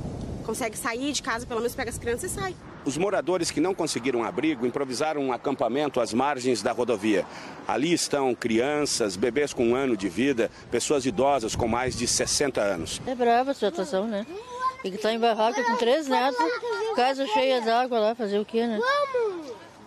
Consegue 0.45 0.77
sair 0.77 1.11
de 1.11 1.23
casa, 1.23 1.45
pelo 1.45 1.59
menos 1.59 1.73
pega 1.73 1.89
as 1.89 1.97
crianças 1.97 2.31
e 2.31 2.35
sai. 2.35 2.55
Os 2.85 2.99
moradores 2.99 3.49
que 3.49 3.59
não 3.59 3.73
conseguiram 3.73 4.23
abrigo 4.23 4.63
improvisaram 4.63 5.21
um 5.21 5.33
acampamento 5.33 5.99
às 5.99 6.13
margens 6.13 6.61
da 6.61 6.71
rodovia. 6.71 7.25
Ali 7.67 7.93
estão 7.93 8.35
crianças, 8.35 9.15
bebês 9.15 9.53
com 9.53 9.69
um 9.69 9.75
ano 9.75 9.97
de 9.97 10.07
vida, 10.07 10.51
pessoas 10.69 11.03
idosas 11.07 11.55
com 11.55 11.67
mais 11.67 11.97
de 11.97 12.07
60 12.07 12.61
anos. 12.61 13.01
É 13.07 13.15
brava 13.15 13.51
a 13.51 13.53
situação, 13.55 14.05
né? 14.05 14.23
E 14.83 14.91
que 14.91 14.97
está 14.97 15.11
em 15.11 15.19
barraca 15.19 15.63
com 15.63 15.77
três 15.77 16.07
netos, 16.07 16.45
casa 16.95 17.25
cheia 17.25 17.59
d'água 17.61 17.97
lá, 17.97 18.13
fazer 18.13 18.37
o 18.37 18.45
quê, 18.45 18.67
né? 18.67 18.79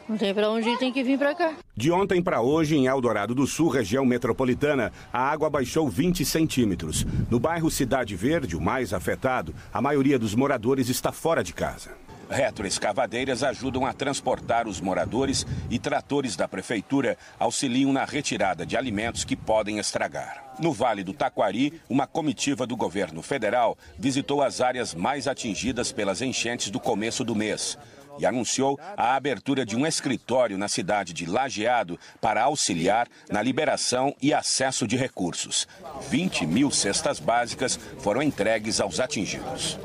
Não 0.08 0.16
tem 0.16 0.32
para 0.32 0.48
onde 0.48 0.70
ir, 0.70 0.78
tem 0.78 0.90
que 0.90 1.04
vir 1.04 1.18
para 1.18 1.34
cá. 1.34 1.52
De 1.76 1.90
ontem 1.90 2.22
para 2.22 2.40
hoje, 2.40 2.74
em 2.74 2.86
Eldorado 2.86 3.34
do 3.34 3.46
Sul, 3.46 3.68
região 3.68 4.06
metropolitana, 4.06 4.90
a 5.12 5.20
água 5.20 5.50
baixou 5.50 5.86
20 5.86 6.24
centímetros. 6.24 7.06
No 7.30 7.38
bairro 7.38 7.70
Cidade 7.70 8.16
Verde, 8.16 8.56
o 8.56 8.60
mais 8.60 8.94
afetado, 8.94 9.54
a 9.72 9.82
maioria 9.82 10.18
dos 10.18 10.34
moradores 10.34 10.88
está 10.88 11.12
fora 11.12 11.44
de 11.44 11.52
casa. 11.52 11.90
Retroescavadeiras 12.30 13.42
ajudam 13.42 13.86
a 13.86 13.92
transportar 13.92 14.66
os 14.66 14.80
moradores 14.80 15.46
e 15.70 15.78
tratores 15.78 16.36
da 16.36 16.46
prefeitura 16.46 17.16
auxiliam 17.38 17.92
na 17.92 18.04
retirada 18.04 18.66
de 18.66 18.76
alimentos 18.76 19.24
que 19.24 19.34
podem 19.36 19.78
estragar. 19.78 20.54
No 20.58 20.72
Vale 20.72 21.04
do 21.04 21.14
Taquari, 21.14 21.80
uma 21.88 22.06
comitiva 22.06 22.66
do 22.66 22.76
governo 22.76 23.22
federal 23.22 23.78
visitou 23.98 24.42
as 24.42 24.60
áreas 24.60 24.94
mais 24.94 25.26
atingidas 25.26 25.92
pelas 25.92 26.20
enchentes 26.20 26.70
do 26.70 26.80
começo 26.80 27.24
do 27.24 27.34
mês 27.34 27.78
e 28.18 28.26
anunciou 28.26 28.78
a 28.96 29.14
abertura 29.14 29.64
de 29.64 29.76
um 29.76 29.86
escritório 29.86 30.58
na 30.58 30.68
cidade 30.68 31.12
de 31.12 31.26
Lajeado 31.26 31.98
para 32.20 32.42
auxiliar 32.42 33.08
na 33.30 33.42
liberação 33.42 34.14
e 34.20 34.34
acesso 34.34 34.86
de 34.86 34.96
recursos. 34.96 35.66
20 36.08 36.46
mil 36.46 36.70
cestas 36.70 37.20
básicas 37.20 37.78
foram 37.98 38.22
entregues 38.22 38.80
aos 38.80 39.00
atingidos. 39.00 39.78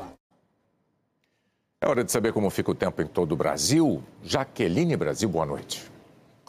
É 1.80 1.88
hora 1.88 2.02
de 2.02 2.10
saber 2.10 2.32
como 2.32 2.48
fica 2.48 2.70
o 2.70 2.74
tempo 2.74 3.02
em 3.02 3.06
todo 3.06 3.32
o 3.32 3.36
Brasil. 3.36 4.02
Jaqueline 4.22 4.96
Brasil, 4.96 5.28
boa 5.28 5.44
noite. 5.44 5.92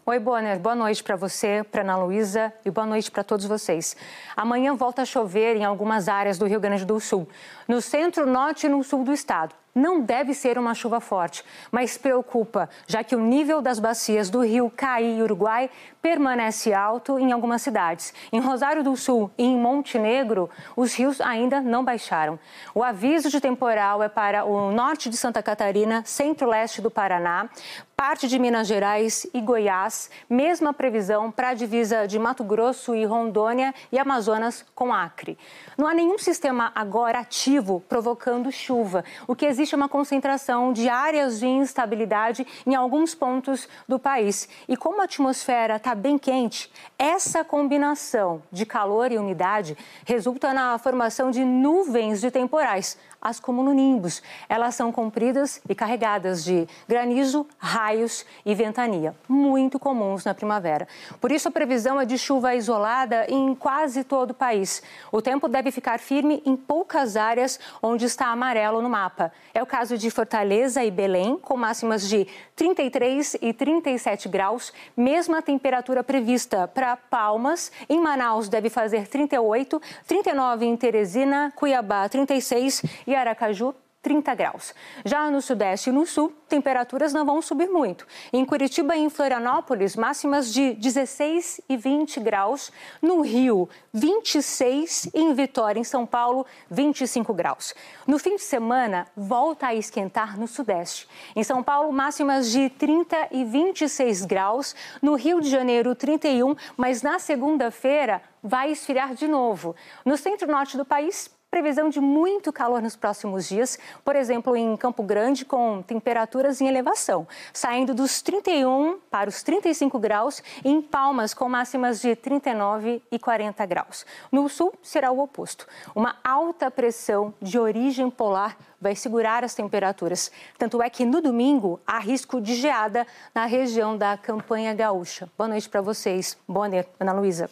Oi, 0.05 0.19
Bonner. 0.19 0.59
Boa 0.59 0.75
noite 0.75 1.03
para 1.03 1.15
você, 1.15 1.63
para 1.63 1.81
Ana 1.81 1.97
Luísa 1.97 2.53
e 2.63 2.69
boa 2.69 2.85
noite 2.85 3.09
para 3.09 3.23
todos 3.23 3.45
vocês. 3.45 3.97
Amanhã 4.37 4.75
volta 4.75 5.01
a 5.01 5.05
chover 5.05 5.57
em 5.57 5.65
algumas 5.65 6.07
áreas 6.07 6.37
do 6.37 6.45
Rio 6.45 6.59
Grande 6.59 6.85
do 6.85 6.99
Sul, 6.99 7.27
no 7.67 7.81
centro, 7.81 8.25
norte 8.25 8.67
e 8.67 8.69
no 8.69 8.83
sul 8.83 9.03
do 9.03 9.11
estado 9.11 9.55
não 9.75 9.99
deve 9.99 10.33
ser 10.33 10.57
uma 10.57 10.73
chuva 10.73 11.01
forte, 11.01 11.43
mas 11.69 11.97
preocupa, 11.97 12.69
já 12.87 13.03
que 13.03 13.13
o 13.13 13.19
nível 13.19 13.61
das 13.61 13.77
bacias 13.77 14.29
do 14.29 14.39
rio 14.39 14.71
Caí 14.73 15.19
e 15.19 15.21
Uruguai 15.21 15.69
permanece 16.01 16.73
alto 16.73 17.19
em 17.19 17.33
algumas 17.33 17.61
cidades. 17.61 18.13
Em 18.31 18.39
Rosário 18.39 18.83
do 18.83 18.95
Sul 18.95 19.29
e 19.37 19.43
em 19.43 19.57
Montenegro, 19.57 20.49
os 20.77 20.93
rios 20.93 21.19
ainda 21.19 21.59
não 21.59 21.83
baixaram. 21.83 22.39
O 22.73 22.81
aviso 22.81 23.29
de 23.29 23.41
temporal 23.41 24.01
é 24.01 24.07
para 24.07 24.45
o 24.45 24.71
norte 24.71 25.09
de 25.09 25.17
Santa 25.17 25.43
Catarina, 25.43 26.03
centro-leste 26.05 26.81
do 26.81 26.89
Paraná, 26.89 27.49
parte 27.97 28.27
de 28.27 28.37
Minas 28.37 28.67
Gerais 28.67 29.25
e 29.33 29.39
Goiás, 29.39 30.09
mesma 30.29 30.73
previsão 30.73 31.31
para 31.31 31.49
a 31.49 31.53
divisa 31.53 32.05
de 32.05 32.19
Mato 32.19 32.43
Grosso 32.43 32.93
e 32.93 33.05
Rondônia 33.05 33.73
e 33.89 33.97
Amazonas 33.97 34.65
com 34.75 34.93
Acre. 34.93 35.37
Não 35.77 35.87
há 35.87 35.93
nenhum 35.93 36.17
sistema 36.17 36.73
agora 36.75 37.19
ativo 37.19 37.81
provocando 37.87 38.51
chuva. 38.51 39.05
O 39.25 39.35
que 39.35 39.45
existe 39.45 39.73
é 39.73 39.77
uma 39.77 39.87
concentração 39.87 40.73
de 40.73 40.89
áreas 40.89 41.39
de 41.39 41.47
instabilidade 41.47 42.45
em 42.67 42.75
alguns 42.75 43.15
pontos 43.15 43.67
do 43.87 43.97
país. 43.97 44.49
E 44.67 44.75
como 44.75 44.99
a 44.99 45.05
atmosfera 45.05 45.77
está 45.77 45.95
bem 45.95 46.17
quente, 46.17 46.69
essa 46.99 47.45
combinação 47.45 48.43
de 48.51 48.65
calor 48.65 49.09
e 49.09 49.17
umidade 49.17 49.77
resulta 50.05 50.53
na 50.53 50.77
formação 50.77 51.31
de 51.31 51.45
nuvens 51.45 52.19
de 52.19 52.29
temporais 52.29 52.97
as 53.25 53.39
cumulonimbus. 53.39 54.21
Elas 54.47 54.75
são 54.75 54.91
compridas 54.91 55.59
e 55.67 55.73
carregadas 55.73 56.43
de 56.45 56.67
granizo, 56.87 57.47
raios 57.57 58.23
e 58.45 58.53
ventania, 58.53 59.15
muito 59.27 59.79
comuns 59.79 60.23
na 60.23 60.35
primavera. 60.35 60.87
Por 61.19 61.31
isso, 61.31 61.47
a 61.47 61.51
previsão 61.51 61.99
é 61.99 62.05
de 62.05 62.19
chuva 62.19 62.53
isolada 62.53 63.25
em 63.27 63.55
quase 63.55 64.03
todo 64.03 64.29
o 64.29 64.33
país. 64.35 64.83
O 65.11 65.23
tempo 65.23 65.47
deve 65.47 65.71
ficar 65.71 65.97
firme 65.97 66.43
em 66.45 66.55
poucas 66.55 67.17
áreas 67.17 67.59
onde 67.81 68.05
está 68.05 68.27
amarelo 68.27 68.79
no 68.79 68.89
mapa. 68.89 69.31
É 69.55 69.63
o 69.63 69.65
caso 69.65 69.97
de 69.97 70.11
Fortaleza 70.11 70.83
e 70.83 70.91
Belém, 70.91 71.35
com 71.35 71.57
máximas 71.57 72.07
de 72.07 72.27
33 72.55 73.37
e 73.41 73.51
37 73.53 74.29
graus, 74.29 74.71
mesma 74.95 75.41
temperatura 75.41 76.03
prevista 76.03 76.67
para 76.67 76.95
Palmas. 76.95 77.71
Em 77.89 77.99
Manaus 77.99 78.47
deve 78.47 78.69
fazer 78.69 79.07
38, 79.07 79.81
39 80.05 80.65
em 80.65 80.77
Teresina, 80.77 81.51
Cuiabá 81.55 82.07
36 82.07 82.83
Aracaju 83.15 83.73
30 84.05 84.35
graus. 84.35 84.75
Já 85.03 85.31
no 85.31 85.41
Sudeste 85.41 85.89
e 85.89 85.91
no 85.91 86.05
Sul, 86.05 86.31
temperaturas 86.47 87.11
não 87.11 87.25
vão 87.25 87.41
subir 87.41 87.67
muito. 87.67 88.05
Em 88.31 88.45
Curitiba 88.45 88.95
e 88.95 88.99
em 88.99 89.09
Florianópolis, 89.09 89.95
máximas 89.95 90.53
de 90.53 90.73
16 90.73 91.61
e 91.67 91.75
20 91.75 92.19
graus. 92.19 92.71
No 93.01 93.21
Rio, 93.21 93.67
26. 93.91 95.09
E 95.11 95.19
em 95.19 95.33
Vitória, 95.33 95.79
em 95.79 95.83
São 95.83 96.05
Paulo, 96.05 96.45
25 96.69 97.33
graus. 97.33 97.73
No 98.05 98.19
fim 98.19 98.35
de 98.35 98.43
semana, 98.43 99.07
volta 99.17 99.65
a 99.65 99.73
esquentar 99.73 100.39
no 100.39 100.47
Sudeste. 100.47 101.07
Em 101.35 101.43
São 101.43 101.63
Paulo, 101.63 101.91
máximas 101.91 102.51
de 102.51 102.69
30 102.69 103.29
e 103.31 103.43
26 103.43 104.23
graus. 104.25 104.75
No 105.01 105.15
Rio 105.15 105.41
de 105.41 105.49
Janeiro, 105.49 105.95
31. 105.95 106.55
Mas 106.77 107.01
na 107.01 107.17
segunda-feira, 107.17 108.21
vai 108.43 108.71
esfriar 108.71 109.15
de 109.15 109.27
novo. 109.27 109.75
No 110.05 110.15
centro-norte 110.15 110.77
do 110.77 110.85
país, 110.85 111.34
previsão 111.55 111.87
de 111.87 112.01
muito 112.01 112.51
calor 112.51 112.81
nos 112.81 112.97
próximos 112.97 113.47
dias, 113.47 113.79
por 114.03 114.13
exemplo, 114.13 114.57
em 114.57 114.75
Campo 114.75 115.01
Grande, 115.01 115.45
com 115.45 115.81
temperaturas 115.81 116.59
em 116.59 116.67
elevação, 116.67 117.25
saindo 117.53 117.95
dos 117.95 118.21
31 118.21 118.99
para 119.09 119.29
os 119.29 119.41
35 119.41 119.97
graus, 119.97 120.43
e 120.65 120.69
em 120.69 120.81
Palmas, 120.81 121.33
com 121.33 121.47
máximas 121.47 122.01
de 122.01 122.13
39 122.13 123.01
e 123.09 123.17
40 123.17 123.65
graus. 123.65 124.05
No 124.29 124.49
sul, 124.49 124.73
será 124.83 125.13
o 125.13 125.19
oposto. 125.21 125.65
Uma 125.95 126.17
alta 126.21 126.69
pressão 126.69 127.33
de 127.41 127.57
origem 127.57 128.09
polar 128.09 128.57
vai 128.81 128.93
segurar 128.93 129.45
as 129.45 129.55
temperaturas. 129.55 130.33
Tanto 130.57 130.81
é 130.81 130.89
que 130.89 131.05
no 131.05 131.21
domingo 131.21 131.79
há 131.87 131.99
risco 131.99 132.41
de 132.41 132.53
geada 132.53 133.07
na 133.33 133.45
região 133.45 133.97
da 133.97 134.17
Campanha 134.17 134.73
Gaúcha. 134.73 135.29
Boa 135.37 135.47
noite 135.47 135.69
para 135.69 135.79
vocês. 135.79 136.37
Boa 136.45 136.67
noite, 136.67 136.89
Ana 136.99 137.13
Luísa. 137.13 137.49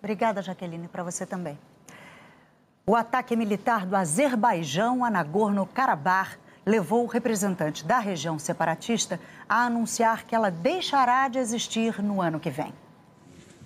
Obrigada, 0.00 0.42
Jaqueline, 0.42 0.88
para 0.88 1.04
você 1.04 1.24
também. 1.24 1.56
O 2.88 2.96
ataque 2.96 3.36
militar 3.36 3.84
do 3.84 3.94
Azerbaijão 3.94 5.04
a 5.04 5.10
Nagorno-Karabakh 5.10 6.38
levou 6.64 7.04
o 7.04 7.06
representante 7.06 7.84
da 7.84 7.98
região 7.98 8.38
separatista 8.38 9.20
a 9.46 9.66
anunciar 9.66 10.24
que 10.24 10.34
ela 10.34 10.50
deixará 10.50 11.28
de 11.28 11.36
existir 11.36 12.02
no 12.02 12.22
ano 12.22 12.40
que 12.40 12.48
vem. 12.48 12.72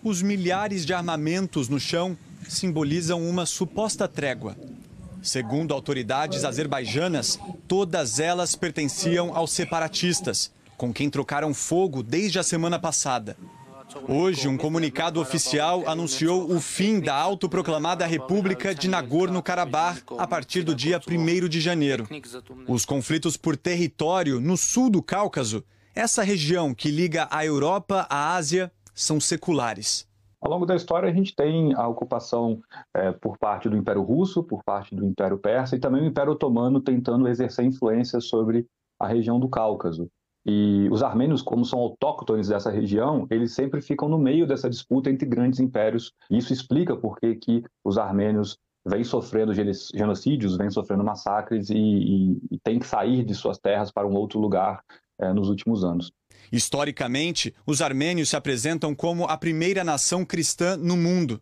Os 0.03 0.21
milhares 0.23 0.85
de 0.85 0.93
armamentos 0.93 1.69
no 1.69 1.79
chão 1.79 2.19
simbolizam 2.49 3.23
uma 3.23 3.47
suposta 3.47 4.09
trégua. 4.09 4.57
Segundo 5.23 5.73
autoridades 5.73 6.45
azerbaijanas, 6.45 7.39
todas 7.69 8.19
elas 8.19 8.57
pertenciam 8.57 9.37
aos 9.37 9.53
separatistas, 9.53 10.51
com 10.77 10.93
quem 10.93 11.09
trocaram 11.09 11.55
fogo 11.55 12.03
desde 12.03 12.41
a 12.41 12.43
semana 12.43 12.77
passada. 12.77 13.37
Hoje, 14.09 14.49
um 14.49 14.57
comunicado 14.57 15.21
oficial 15.21 15.83
anunciou 15.87 16.51
o 16.51 16.61
fim 16.61 17.01
da 17.01 17.15
autoproclamada 17.15 18.07
República 18.07 18.75
de 18.75 18.89
Nagorno-Karabakh 18.89 20.03
a 20.19 20.27
partir 20.27 20.63
do 20.63 20.75
dia 20.75 21.01
1 21.07 21.49
de 21.49 21.61
janeiro. 21.61 22.07
Os 22.69 22.85
conflitos 22.85 23.37
por 23.37 23.57
território 23.57 24.41
no 24.41 24.57
sul 24.57 24.91
do 24.91 25.03
Cáucaso, 25.03 25.65
essa 25.95 26.23
região 26.23 26.75
que 26.75 26.91
liga 26.91 27.29
a 27.31 27.45
Europa 27.45 28.07
à 28.09 28.35
Ásia, 28.35 28.73
são 28.95 29.21
seculares. 29.21 30.07
Ao 30.41 30.51
longo 30.51 30.67
da 30.67 30.75
história, 30.75 31.09
a 31.09 31.13
gente 31.13 31.35
tem 31.37 31.73
a 31.75 31.87
ocupação 31.87 32.61
é, 32.93 33.13
por 33.13 33.39
parte 33.39 33.69
do 33.69 33.77
Império 33.77 34.03
Russo, 34.03 34.43
por 34.43 34.63
parte 34.65 34.95
do 34.95 35.07
Império 35.07 35.39
Persa 35.39 35.77
e 35.77 35.79
também 35.79 36.03
o 36.03 36.07
Império 36.07 36.33
Otomano 36.33 36.81
tentando 36.81 37.29
exercer 37.29 37.65
influência 37.65 38.21
sobre 38.21 38.67
a 38.99 39.07
região 39.07 39.39
do 39.39 39.49
Cáucaso. 39.49 40.11
E 40.45 40.89
os 40.91 41.03
armênios, 41.03 41.41
como 41.41 41.65
são 41.65 41.79
autóctones 41.79 42.49
dessa 42.49 42.71
região, 42.71 43.27
eles 43.31 43.53
sempre 43.53 43.81
ficam 43.81 44.09
no 44.09 44.19
meio 44.19 44.47
dessa 44.47 44.69
disputa 44.69 45.09
entre 45.09 45.27
grandes 45.27 45.61
impérios. 45.61 46.13
Isso 46.31 46.53
explica 46.53 46.97
por 46.97 47.19
que, 47.21 47.63
os 47.85 47.97
armênios 47.97 48.59
vêm 48.85 49.05
sofrendo 49.05 49.53
genocídios, 49.55 50.57
vêm 50.57 50.71
sofrendo 50.71 51.05
massacres 51.05 51.71
e, 51.71 51.77
e, 51.77 52.39
e 52.51 52.59
têm 52.59 52.81
que 52.81 52.87
sair 52.87 53.25
de 53.25 53.35
suas 53.35 53.59
terras 53.59 53.93
para 53.93 54.07
um 54.07 54.15
outro 54.15 54.41
lugar 54.41 54.83
é, 55.21 55.33
nos 55.33 55.49
últimos 55.49 55.85
anos. 55.85 56.11
Historicamente, 56.51 57.55
os 57.65 57.81
armênios 57.81 58.31
se 58.31 58.37
apresentam 58.37 58.95
como 58.95 59.25
a 59.27 59.37
primeira 59.37 59.85
nação 59.85 60.25
cristã 60.25 60.77
no 60.77 60.97
mundo 60.97 61.41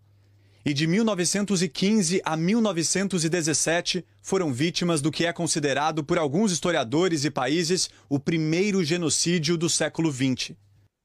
e 0.64 0.74
de 0.74 0.86
1915 0.86 2.20
a 2.24 2.36
1917 2.36 4.04
foram 4.20 4.52
vítimas 4.52 5.00
do 5.00 5.10
que 5.10 5.26
é 5.26 5.32
considerado 5.32 6.04
por 6.04 6.18
alguns 6.18 6.52
historiadores 6.52 7.24
e 7.24 7.30
países 7.30 7.88
o 8.08 8.18
primeiro 8.18 8.84
genocídio 8.84 9.56
do 9.56 9.68
século 9.68 10.12
XX. 10.12 10.52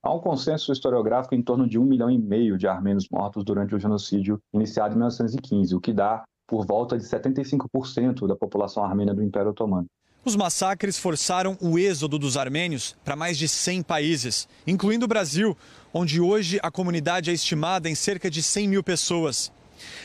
Há 0.02 0.14
um 0.14 0.20
consenso 0.20 0.72
historiográfico 0.72 1.34
em 1.34 1.42
torno 1.42 1.68
de 1.68 1.78
um 1.78 1.84
milhão 1.84 2.10
e 2.10 2.18
meio 2.18 2.56
de 2.56 2.68
armênios 2.68 3.06
mortos 3.10 3.44
durante 3.44 3.74
o 3.74 3.78
genocídio 3.78 4.38
iniciado 4.54 4.94
em 4.94 4.98
1915, 4.98 5.74
o 5.74 5.80
que 5.80 5.92
dá 5.92 6.22
por 6.46 6.64
volta 6.64 6.96
de 6.96 7.04
75% 7.04 8.26
da 8.26 8.36
população 8.36 8.84
armênia 8.84 9.12
do 9.12 9.22
Império 9.22 9.50
Otomano. 9.50 9.86
Os 10.26 10.34
massacres 10.34 10.98
forçaram 10.98 11.56
o 11.60 11.78
êxodo 11.78 12.18
dos 12.18 12.36
armênios 12.36 12.96
para 13.04 13.14
mais 13.14 13.38
de 13.38 13.46
100 13.46 13.84
países, 13.84 14.48
incluindo 14.66 15.04
o 15.04 15.08
Brasil, 15.08 15.56
onde 15.96 16.20
hoje 16.20 16.60
a 16.62 16.70
comunidade 16.70 17.30
é 17.30 17.32
estimada 17.32 17.88
em 17.88 17.94
cerca 17.94 18.30
de 18.30 18.42
100 18.42 18.68
mil 18.68 18.82
pessoas. 18.82 19.50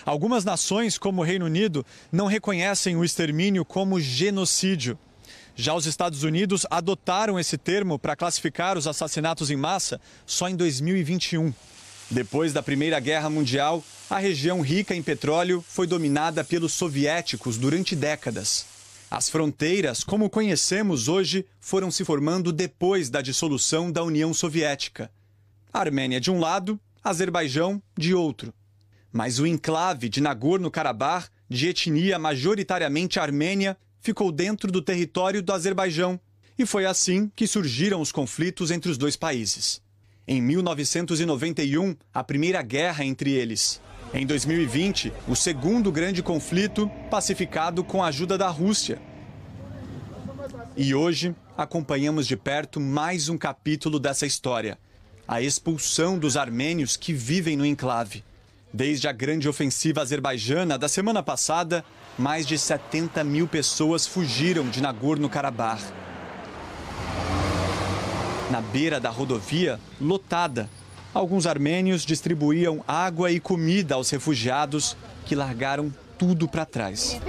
Algumas 0.06 0.46
nações, 0.46 0.98
como 0.98 1.22
o 1.22 1.24
Reino 1.24 1.46
Unido, 1.46 1.86
não 2.10 2.28
reconhecem 2.28 2.96
o 2.96 3.04
extermínio 3.04 3.66
como 3.66 4.00
genocídio. 4.00 4.98
Já 5.54 5.74
os 5.74 5.86
Estados 5.86 6.24
Unidos 6.24 6.66
adotaram 6.72 7.38
esse 7.38 7.58
termo 7.58 8.00
para 8.00 8.16
classificar 8.16 8.78
os 8.78 8.88
assassinatos 8.88 9.52
em 9.52 9.58
massa 9.58 10.00
só 10.26 10.48
em 10.48 10.56
2021. 10.56 11.54
Depois 12.10 12.54
da 12.54 12.64
Primeira 12.64 12.98
Guerra 13.02 13.30
Mundial, 13.30 13.84
a 14.10 14.18
região 14.18 14.62
rica 14.62 14.96
em 14.96 15.04
petróleo 15.04 15.62
foi 15.68 15.88
dominada 15.88 16.42
pelos 16.42 16.72
soviéticos 16.72 17.58
durante 17.58 17.98
décadas. 17.98 18.66
As 19.10 19.30
fronteiras, 19.30 20.06
como 20.06 20.30
conhecemos 20.30 21.10
hoje, 21.10 21.46
foram 21.60 21.92
se 21.92 22.06
formando 22.06 22.54
depois 22.54 23.10
da 23.10 23.22
dissolução 23.22 23.92
da 23.92 24.02
União 24.04 24.34
Soviética. 24.34 25.12
Armênia 25.74 26.20
de 26.20 26.30
um 26.30 26.40
lado, 26.40 26.78
Azerbaijão 27.02 27.82
de 27.98 28.14
outro. 28.14 28.54
Mas 29.12 29.40
o 29.40 29.48
enclave 29.48 30.10
de 30.10 30.22
Nagorno-Karabakh, 30.22 31.30
de 31.50 31.70
etnia 31.70 32.20
majoritariamente 32.20 33.20
armênia, 33.20 33.78
ficou 34.00 34.32
dentro 34.32 34.70
do 34.72 34.82
território 34.82 35.42
do 35.42 35.54
Azerbaijão. 35.54 36.20
E 36.58 36.66
foi 36.66 36.86
assim 36.86 37.32
que 37.36 37.48
surgiram 37.48 38.02
os 38.02 38.12
conflitos 38.12 38.70
entre 38.70 38.92
os 38.92 38.98
dois 38.98 39.16
países. 39.16 39.82
Em 40.28 40.42
1991, 40.42 41.96
a 42.14 42.24
primeira 42.24 42.62
guerra 42.62 43.06
entre 43.06 43.32
eles. 43.32 43.82
Em 44.14 44.26
2020, 44.26 45.14
o 45.28 45.36
segundo 45.36 45.90
grande 45.90 46.22
conflito, 46.22 46.90
pacificado 47.10 47.82
com 47.84 48.04
a 48.04 48.08
ajuda 48.08 48.38
da 48.38 48.50
Rússia. 48.50 49.02
E 50.76 50.94
hoje, 50.94 51.34
acompanhamos 51.58 52.28
de 52.28 52.36
perto 52.36 52.80
mais 52.80 53.30
um 53.30 53.38
capítulo 53.38 54.00
dessa 54.00 54.26
história 54.26 54.78
a 55.28 55.42
expulsão 55.42 56.18
dos 56.18 56.36
armênios 56.36 56.98
que 56.98 57.14
vivem 57.14 57.56
no 57.56 57.66
enclave. 57.66 58.24
Desde 58.74 59.08
a 59.08 59.12
grande 59.12 59.50
ofensiva 59.50 60.02
azerbaijana 60.02 60.78
da 60.78 60.88
semana 60.88 61.22
passada, 61.22 61.84
mais 62.18 62.46
de 62.46 62.58
70 62.58 63.24
mil 63.24 63.48
pessoas 63.48 64.08
fugiram 64.08 64.70
de 64.70 64.82
Nagorno-Karabakh. 64.82 65.82
Na 68.50 68.62
beira 68.62 69.00
da 69.00 69.10
rodovia, 69.10 69.80
lotada, 70.00 70.70
alguns 71.14 71.46
armênios 71.46 72.06
distribuíam 72.06 72.84
água 72.88 73.32
e 73.32 73.40
comida 73.40 73.96
aos 73.96 74.10
refugiados 74.10 74.96
que 75.26 75.36
largaram 75.36 75.94
tudo 76.18 76.48
para 76.48 76.66
trás. 76.66 77.20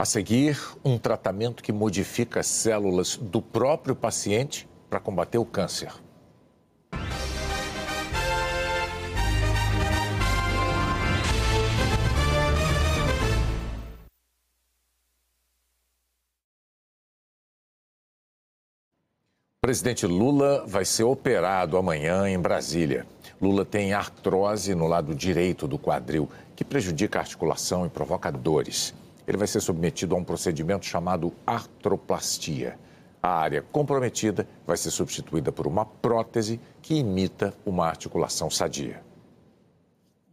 A 0.00 0.04
seguir, 0.04 0.56
um 0.84 0.96
tratamento 0.96 1.60
que 1.60 1.72
modifica 1.72 2.38
as 2.38 2.46
células 2.46 3.16
do 3.16 3.42
próprio 3.42 3.96
paciente 3.96 4.68
para 4.88 5.00
combater 5.00 5.38
o 5.38 5.44
câncer. 5.44 5.92
Presidente 19.60 20.06
Lula 20.06 20.64
vai 20.64 20.84
ser 20.84 21.02
operado 21.02 21.76
amanhã 21.76 22.28
em 22.28 22.38
Brasília. 22.38 23.04
Lula 23.42 23.64
tem 23.64 23.92
artrose 23.92 24.76
no 24.76 24.86
lado 24.86 25.12
direito 25.12 25.66
do 25.66 25.76
quadril, 25.76 26.30
que 26.54 26.64
prejudica 26.64 27.18
a 27.18 27.22
articulação 27.22 27.84
e 27.84 27.88
provoca 27.88 28.30
dores 28.30 28.94
ele 29.28 29.36
vai 29.36 29.46
ser 29.46 29.60
submetido 29.60 30.14
a 30.14 30.18
um 30.18 30.24
procedimento 30.24 30.86
chamado 30.86 31.34
artroplastia. 31.46 32.78
A 33.22 33.28
área 33.28 33.60
comprometida 33.60 34.48
vai 34.66 34.74
ser 34.74 34.90
substituída 34.90 35.52
por 35.52 35.66
uma 35.66 35.84
prótese 35.84 36.58
que 36.80 36.94
imita 36.94 37.52
uma 37.66 37.86
articulação 37.86 38.48
sadia. 38.48 39.02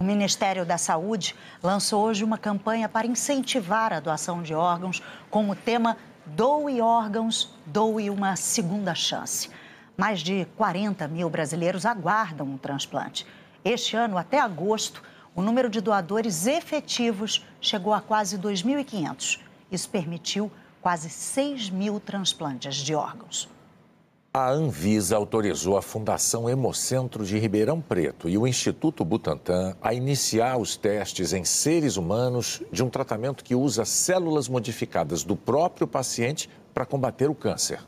O 0.00 0.04
Ministério 0.04 0.64
da 0.64 0.78
Saúde 0.78 1.36
lançou 1.62 2.06
hoje 2.06 2.24
uma 2.24 2.38
campanha 2.38 2.88
para 2.88 3.06
incentivar 3.06 3.92
a 3.92 4.00
doação 4.00 4.42
de 4.42 4.54
órgãos 4.54 5.02
com 5.28 5.50
o 5.50 5.54
tema 5.54 5.98
Doe 6.24 6.80
órgãos, 6.80 7.54
doe 7.66 8.08
uma 8.08 8.34
segunda 8.34 8.94
chance. 8.94 9.50
Mais 9.96 10.20
de 10.20 10.46
40 10.56 11.06
mil 11.06 11.28
brasileiros 11.28 11.84
aguardam 11.84 12.46
um 12.46 12.56
transplante. 12.56 13.26
Este 13.62 13.94
ano, 13.94 14.16
até 14.16 14.40
agosto, 14.40 15.02
o 15.36 15.42
número 15.42 15.68
de 15.68 15.82
doadores 15.82 16.46
efetivos 16.46 17.44
chegou 17.60 17.92
a 17.92 18.00
quase 18.00 18.38
2.500. 18.38 19.38
Isso 19.70 19.88
permitiu 19.90 20.50
quase 20.80 21.10
6 21.10 21.68
mil 21.68 22.00
transplantes 22.00 22.76
de 22.76 22.94
órgãos. 22.94 23.46
A 24.32 24.50
Anvisa 24.50 25.16
autorizou 25.16 25.76
a 25.76 25.82
Fundação 25.82 26.48
Hemocentro 26.48 27.24
de 27.24 27.38
Ribeirão 27.38 27.80
Preto 27.80 28.28
e 28.28 28.36
o 28.36 28.46
Instituto 28.46 29.04
Butantan 29.04 29.76
a 29.80 29.92
iniciar 29.92 30.58
os 30.58 30.76
testes 30.76 31.32
em 31.32 31.44
seres 31.44 31.96
humanos 31.96 32.62
de 32.72 32.82
um 32.82 32.90
tratamento 32.90 33.44
que 33.44 33.54
usa 33.54 33.84
células 33.84 34.48
modificadas 34.48 35.22
do 35.22 35.36
próprio 35.36 35.86
paciente 35.86 36.50
para 36.72 36.86
combater 36.86 37.28
o 37.28 37.34
câncer. 37.34 37.80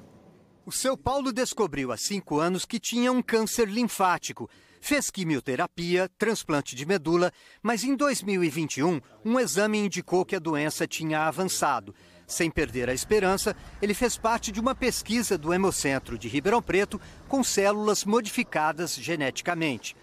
O 0.65 0.73
seu 0.73 0.97
Paulo 0.97 1.33
descobriu 1.33 1.93
há 1.93 1.97
cinco 1.97 2.39
anos 2.39 2.65
que 2.65 2.79
tinha 2.79 3.13
um 3.13 3.23
câncer 3.23 3.69
linfático 3.69 4.51
Fez 4.81 5.11
quimioterapia, 5.11 6.09
transplante 6.19 6.75
de 6.75 6.87
medula, 6.87 7.33
mas 7.63 7.85
em 7.85 7.97
2021, 7.97 9.01
um 9.25 9.39
exame 9.39 9.79
indicou 9.79 10.25
que 10.25 10.37
a 10.37 10.39
doença 10.39 10.87
tinha 10.87 11.27
avançado. 11.27 11.95
Sem 12.27 12.51
perder 12.51 12.91
a 12.91 12.95
esperança, 12.95 13.57
ele 13.81 13.95
fez 13.95 14.19
parte 14.19 14.53
de 14.53 14.61
uma 14.61 14.75
pesquisa 14.75 15.39
do 15.39 15.53
Hemocentro 15.53 16.19
de 16.19 16.29
Ribeirão 16.29 16.61
Preto 16.61 17.01
com 17.27 17.43
células 17.43 18.05
modificadas 18.05 18.95
geneticamente. 18.95 19.97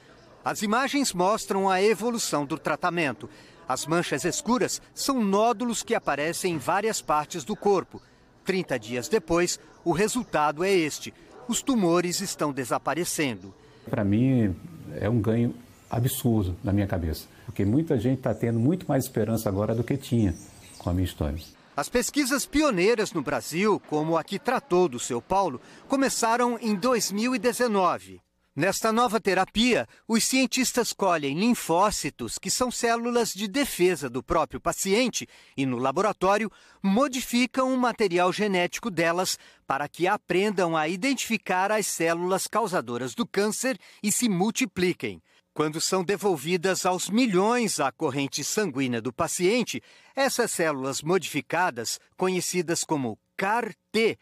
As 0.43 0.61
imagens 0.61 1.13
mostram 1.13 1.69
a 1.69 1.81
evolução 1.81 2.45
do 2.45 2.57
tratamento. 2.57 3.29
As 3.67 3.85
manchas 3.85 4.25
escuras 4.25 4.81
são 4.93 5.23
nódulos 5.23 5.83
que 5.83 5.95
aparecem 5.95 6.53
em 6.53 6.57
várias 6.57 7.01
partes 7.01 7.43
do 7.43 7.55
corpo. 7.55 8.01
30 8.43 8.77
dias 8.79 9.07
depois, 9.07 9.59
o 9.83 9.91
resultado 9.91 10.63
é 10.63 10.71
este: 10.71 11.13
os 11.47 11.61
tumores 11.61 12.21
estão 12.21 12.51
desaparecendo. 12.51 13.53
Para 13.89 14.03
mim, 14.03 14.55
é 14.99 15.09
um 15.09 15.19
ganho 15.19 15.53
absurdo 15.89 16.55
na 16.63 16.73
minha 16.73 16.87
cabeça, 16.87 17.27
porque 17.45 17.63
muita 17.63 17.97
gente 17.97 18.17
está 18.17 18.33
tendo 18.33 18.59
muito 18.59 18.85
mais 18.87 19.05
esperança 19.05 19.47
agora 19.49 19.73
do 19.73 19.83
que 19.83 19.95
tinha 19.97 20.33
com 20.77 20.89
a 20.89 20.93
minha 20.93 21.05
história. 21.05 21.37
As 21.75 21.89
pesquisas 21.89 22.45
pioneiras 22.45 23.11
no 23.11 23.21
Brasil, 23.21 23.81
como 23.89 24.17
a 24.17 24.23
que 24.23 24.39
tratou 24.39 24.87
do 24.87 24.99
seu 24.99 25.21
Paulo, 25.21 25.59
começaram 25.87 26.57
em 26.61 26.73
2019. 26.73 28.24
Nesta 28.57 28.89
nova 28.89 29.19
terapia, 29.19 29.85
os 30.07 30.23
cientistas 30.23 30.93
colhem 30.93 31.37
linfócitos, 31.37 32.39
que 32.39 32.49
são 32.49 32.71
células 32.71 33.33
de 33.33 33.49
defesa 33.49 34.09
do 34.09 34.23
próprio 34.23 34.61
paciente, 34.61 35.27
e 35.57 35.65
no 35.65 35.77
laboratório 35.77 36.49
modificam 36.81 37.73
o 37.73 37.77
material 37.77 38.31
genético 38.31 38.89
delas 38.89 39.37
para 39.67 39.89
que 39.89 40.07
aprendam 40.07 40.77
a 40.77 40.87
identificar 40.87 41.69
as 41.69 41.85
células 41.85 42.47
causadoras 42.47 43.13
do 43.13 43.27
câncer 43.27 43.77
e 44.01 44.09
se 44.09 44.29
multipliquem. 44.29 45.21
Quando 45.53 45.81
são 45.81 46.01
devolvidas 46.01 46.85
aos 46.85 47.09
milhões 47.09 47.81
à 47.81 47.91
corrente 47.91 48.41
sanguínea 48.41 49.01
do 49.01 49.11
paciente, 49.11 49.83
essas 50.15 50.49
células 50.51 51.01
modificadas, 51.01 51.99
conhecidas 52.15 52.85
como 52.85 53.19
CAR-T, 53.35 54.17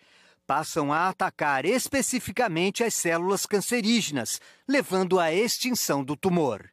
passam 0.53 0.93
a 0.93 1.09
atacar 1.09 1.65
especificamente 1.65 2.83
as 2.83 2.93
células 2.93 3.43
cancerígenas, 3.43 4.39
levando 4.67 5.19
à 5.19 5.33
extinção 5.33 6.03
do 6.03 6.15
tumor. 6.15 6.69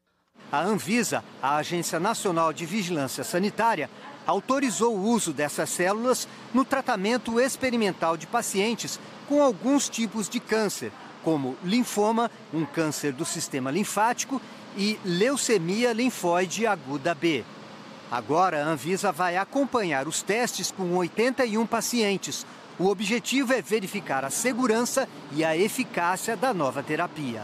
A 0.52 0.60
Anvisa, 0.60 1.24
a 1.40 1.56
Agência 1.56 1.98
Nacional 1.98 2.52
de 2.52 2.66
Vigilância 2.66 3.24
Sanitária, 3.24 3.88
autorizou 4.26 4.94
o 4.94 5.02
uso 5.02 5.32
dessas 5.32 5.70
células 5.70 6.28
no 6.52 6.62
tratamento 6.62 7.40
experimental 7.40 8.18
de 8.18 8.26
pacientes 8.26 9.00
com 9.26 9.42
alguns 9.42 9.88
tipos 9.88 10.28
de 10.28 10.40
câncer, 10.40 10.92
como 11.24 11.56
linfoma, 11.64 12.30
um 12.52 12.66
câncer 12.66 13.14
do 13.14 13.24
sistema 13.24 13.70
linfático, 13.70 14.42
e 14.76 15.00
leucemia 15.02 15.94
linfóide 15.94 16.66
aguda 16.66 17.14
B. 17.14 17.46
Agora, 18.10 18.62
a 18.62 18.68
Anvisa 18.68 19.10
vai 19.10 19.38
acompanhar 19.38 20.06
os 20.06 20.20
testes 20.20 20.70
com 20.70 20.96
81 20.96 21.64
pacientes, 21.64 22.44
o 22.80 22.88
objetivo 22.88 23.52
é 23.52 23.60
verificar 23.60 24.24
a 24.24 24.30
segurança 24.30 25.06
e 25.32 25.44
a 25.44 25.54
eficácia 25.54 26.34
da 26.34 26.54
nova 26.54 26.82
terapia. 26.82 27.42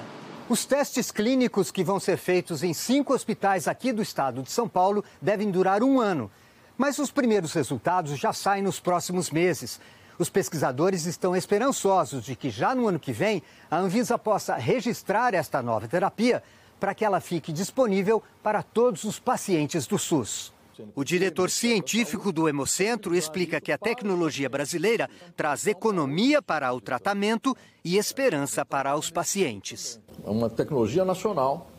Os 0.48 0.64
testes 0.64 1.10
clínicos 1.10 1.70
que 1.70 1.84
vão 1.84 2.00
ser 2.00 2.16
feitos 2.16 2.62
em 2.62 2.72
cinco 2.72 3.12
hospitais 3.12 3.68
aqui 3.68 3.92
do 3.92 4.00
estado 4.00 4.42
de 4.42 4.50
São 4.50 4.66
Paulo 4.66 5.04
devem 5.20 5.50
durar 5.50 5.82
um 5.82 6.00
ano. 6.00 6.30
Mas 6.78 6.98
os 6.98 7.10
primeiros 7.10 7.52
resultados 7.52 8.18
já 8.18 8.32
saem 8.32 8.62
nos 8.62 8.80
próximos 8.80 9.30
meses. 9.30 9.78
Os 10.18 10.30
pesquisadores 10.30 11.04
estão 11.04 11.36
esperançosos 11.36 12.24
de 12.24 12.34
que 12.34 12.48
já 12.48 12.74
no 12.74 12.88
ano 12.88 12.98
que 12.98 13.12
vem 13.12 13.42
a 13.70 13.76
Anvisa 13.76 14.16
possa 14.16 14.54
registrar 14.54 15.34
esta 15.34 15.60
nova 15.60 15.86
terapia 15.86 16.42
para 16.80 16.94
que 16.94 17.04
ela 17.04 17.20
fique 17.20 17.52
disponível 17.52 18.22
para 18.42 18.62
todos 18.62 19.04
os 19.04 19.18
pacientes 19.18 19.86
do 19.86 19.98
SUS. 19.98 20.55
O 20.94 21.04
diretor 21.04 21.50
científico 21.50 22.32
do 22.32 22.48
Hemocentro 22.48 23.14
explica 23.14 23.60
que 23.60 23.72
a 23.72 23.78
tecnologia 23.78 24.48
brasileira 24.48 25.08
traz 25.36 25.66
economia 25.66 26.42
para 26.42 26.72
o 26.72 26.80
tratamento 26.80 27.56
e 27.84 27.96
esperança 27.96 28.64
para 28.64 28.96
os 28.96 29.10
pacientes. 29.10 30.00
É 30.24 30.30
uma 30.30 30.50
tecnologia 30.50 31.04
nacional, 31.04 31.70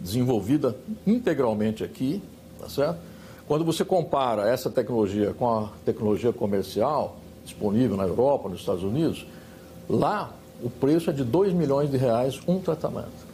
desenvolvida 0.00 0.76
integralmente 1.06 1.82
aqui, 1.82 2.22
tá 2.58 2.68
certo? 2.68 2.98
Quando 3.46 3.64
você 3.64 3.84
compara 3.84 4.48
essa 4.48 4.70
tecnologia 4.70 5.32
com 5.34 5.48
a 5.48 5.72
tecnologia 5.84 6.32
comercial 6.32 7.16
disponível 7.44 7.96
na 7.96 8.04
Europa, 8.04 8.48
nos 8.48 8.60
Estados 8.60 8.82
Unidos, 8.82 9.26
lá 9.88 10.34
o 10.62 10.68
preço 10.68 11.10
é 11.10 11.12
de 11.12 11.22
2 11.22 11.52
milhões 11.52 11.90
de 11.90 11.96
reais 11.96 12.40
um 12.46 12.60
tratamento. 12.60 13.25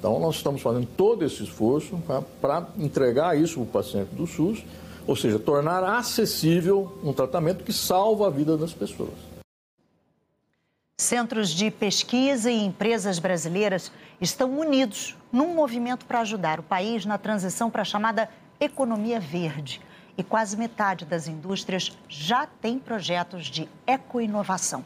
Então, 0.00 0.18
nós 0.18 0.36
estamos 0.36 0.62
fazendo 0.62 0.86
todo 0.96 1.26
esse 1.26 1.44
esforço 1.44 2.02
tá, 2.06 2.22
para 2.40 2.66
entregar 2.78 3.36
isso 3.36 3.56
para 3.56 3.62
o 3.62 3.66
paciente 3.66 4.08
do 4.14 4.26
SUS, 4.26 4.64
ou 5.06 5.14
seja, 5.14 5.38
tornar 5.38 5.84
acessível 5.84 6.98
um 7.04 7.12
tratamento 7.12 7.62
que 7.62 7.72
salva 7.72 8.28
a 8.28 8.30
vida 8.30 8.56
das 8.56 8.72
pessoas. 8.72 9.12
Centros 10.98 11.50
de 11.50 11.70
pesquisa 11.70 12.50
e 12.50 12.64
empresas 12.64 13.18
brasileiras 13.18 13.92
estão 14.18 14.58
unidos 14.58 15.14
num 15.30 15.54
movimento 15.54 16.06
para 16.06 16.20
ajudar 16.20 16.60
o 16.60 16.62
país 16.62 17.04
na 17.04 17.18
transição 17.18 17.70
para 17.70 17.82
a 17.82 17.84
chamada 17.84 18.26
economia 18.58 19.20
verde. 19.20 19.82
E 20.16 20.22
quase 20.22 20.56
metade 20.56 21.04
das 21.04 21.28
indústrias 21.28 21.92
já 22.08 22.46
tem 22.46 22.78
projetos 22.78 23.46
de 23.46 23.68
ecoinovação. 23.86 24.82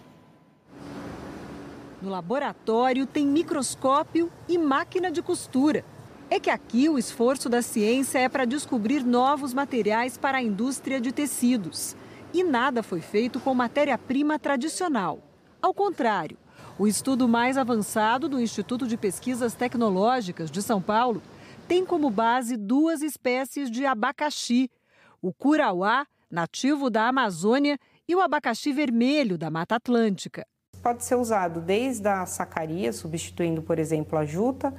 No 2.04 2.10
laboratório 2.10 3.06
tem 3.06 3.26
microscópio 3.26 4.30
e 4.46 4.58
máquina 4.58 5.10
de 5.10 5.22
costura. 5.22 5.82
É 6.28 6.38
que 6.38 6.50
aqui 6.50 6.86
o 6.86 6.98
esforço 6.98 7.48
da 7.48 7.62
ciência 7.62 8.18
é 8.18 8.28
para 8.28 8.44
descobrir 8.44 9.02
novos 9.02 9.54
materiais 9.54 10.18
para 10.18 10.36
a 10.36 10.42
indústria 10.42 11.00
de 11.00 11.12
tecidos. 11.12 11.96
E 12.34 12.44
nada 12.44 12.82
foi 12.82 13.00
feito 13.00 13.40
com 13.40 13.54
matéria-prima 13.54 14.38
tradicional. 14.38 15.18
Ao 15.62 15.72
contrário, 15.72 16.36
o 16.78 16.86
estudo 16.86 17.26
mais 17.26 17.56
avançado 17.56 18.28
do 18.28 18.38
Instituto 18.38 18.86
de 18.86 18.98
Pesquisas 18.98 19.54
Tecnológicas 19.54 20.50
de 20.50 20.60
São 20.60 20.82
Paulo 20.82 21.22
tem 21.66 21.86
como 21.86 22.10
base 22.10 22.54
duas 22.58 23.00
espécies 23.00 23.70
de 23.70 23.86
abacaxi: 23.86 24.70
o 25.22 25.32
curauá, 25.32 26.06
nativo 26.30 26.90
da 26.90 27.08
Amazônia, 27.08 27.78
e 28.06 28.14
o 28.14 28.20
abacaxi 28.20 28.74
vermelho 28.74 29.38
da 29.38 29.48
Mata 29.50 29.76
Atlântica 29.76 30.46
pode 30.84 31.02
ser 31.02 31.14
usado 31.14 31.62
desde 31.62 32.06
a 32.06 32.26
sacaria, 32.26 32.92
substituindo, 32.92 33.62
por 33.62 33.78
exemplo, 33.78 34.18
a 34.18 34.26
juta, 34.26 34.74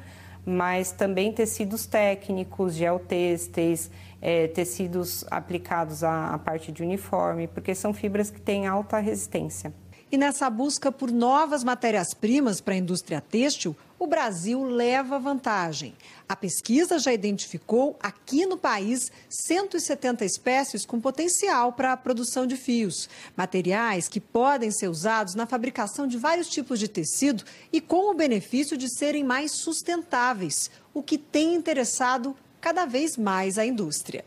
mas 0.46 0.92
também 0.92 1.34
tecidos 1.34 1.88
técnicos, 1.88 2.76
geotêxteis, 2.76 3.90
é, 4.22 4.48
tecidos 4.48 5.26
aplicados 5.32 6.04
à, 6.04 6.36
à 6.36 6.38
parte 6.38 6.72
de 6.72 6.84
uniforme, 6.84 7.48
porque 7.48 7.74
são 7.74 7.92
fibras 7.92 8.30
que 8.30 8.40
têm 8.40 8.68
alta 8.68 9.00
resistência. 9.00 9.74
E 10.12 10.18
nessa 10.18 10.48
busca 10.48 10.92
por 10.92 11.12
novas 11.12 11.64
matérias-primas 11.64 12.62
para 12.62 12.76
a 12.76 12.78
indústria 12.78 13.20
têxtil, 13.20 13.76
o 13.98 14.08
Brasil 14.08 14.64
leva 14.64 15.18
vantagem. 15.18 15.96
A 16.28 16.36
pesquisa 16.36 17.00
já 17.00 17.14
identificou 17.14 17.98
aqui 18.02 18.46
no 18.46 18.58
país 18.58 19.12
170 19.30 20.26
espécies 20.26 20.86
com 20.86 21.00
potencial 21.00 21.72
para 21.74 21.94
a 21.94 21.98
produção 21.98 22.46
de 22.46 22.58
fios, 22.58 23.10
materiais 23.36 24.08
que 24.08 24.20
podem 24.20 24.72
ser 24.72 24.90
usados 24.90 25.36
na 25.36 25.46
fabricação 25.46 26.08
de 26.08 26.18
vários 26.18 26.50
tipos 26.50 26.80
de 26.80 26.88
tecido 26.88 27.44
e 27.72 27.80
com 27.80 28.12
o 28.12 28.14
benefício 28.14 28.78
de 28.78 28.90
serem 28.90 29.24
mais 29.24 29.52
sustentáveis, 29.52 30.70
o 30.94 31.02
que 31.02 31.18
tem 31.18 31.54
interessado 31.54 32.36
cada 32.60 32.86
vez 32.86 33.16
mais 33.16 33.58
a 33.58 33.66
indústria. 33.66 34.26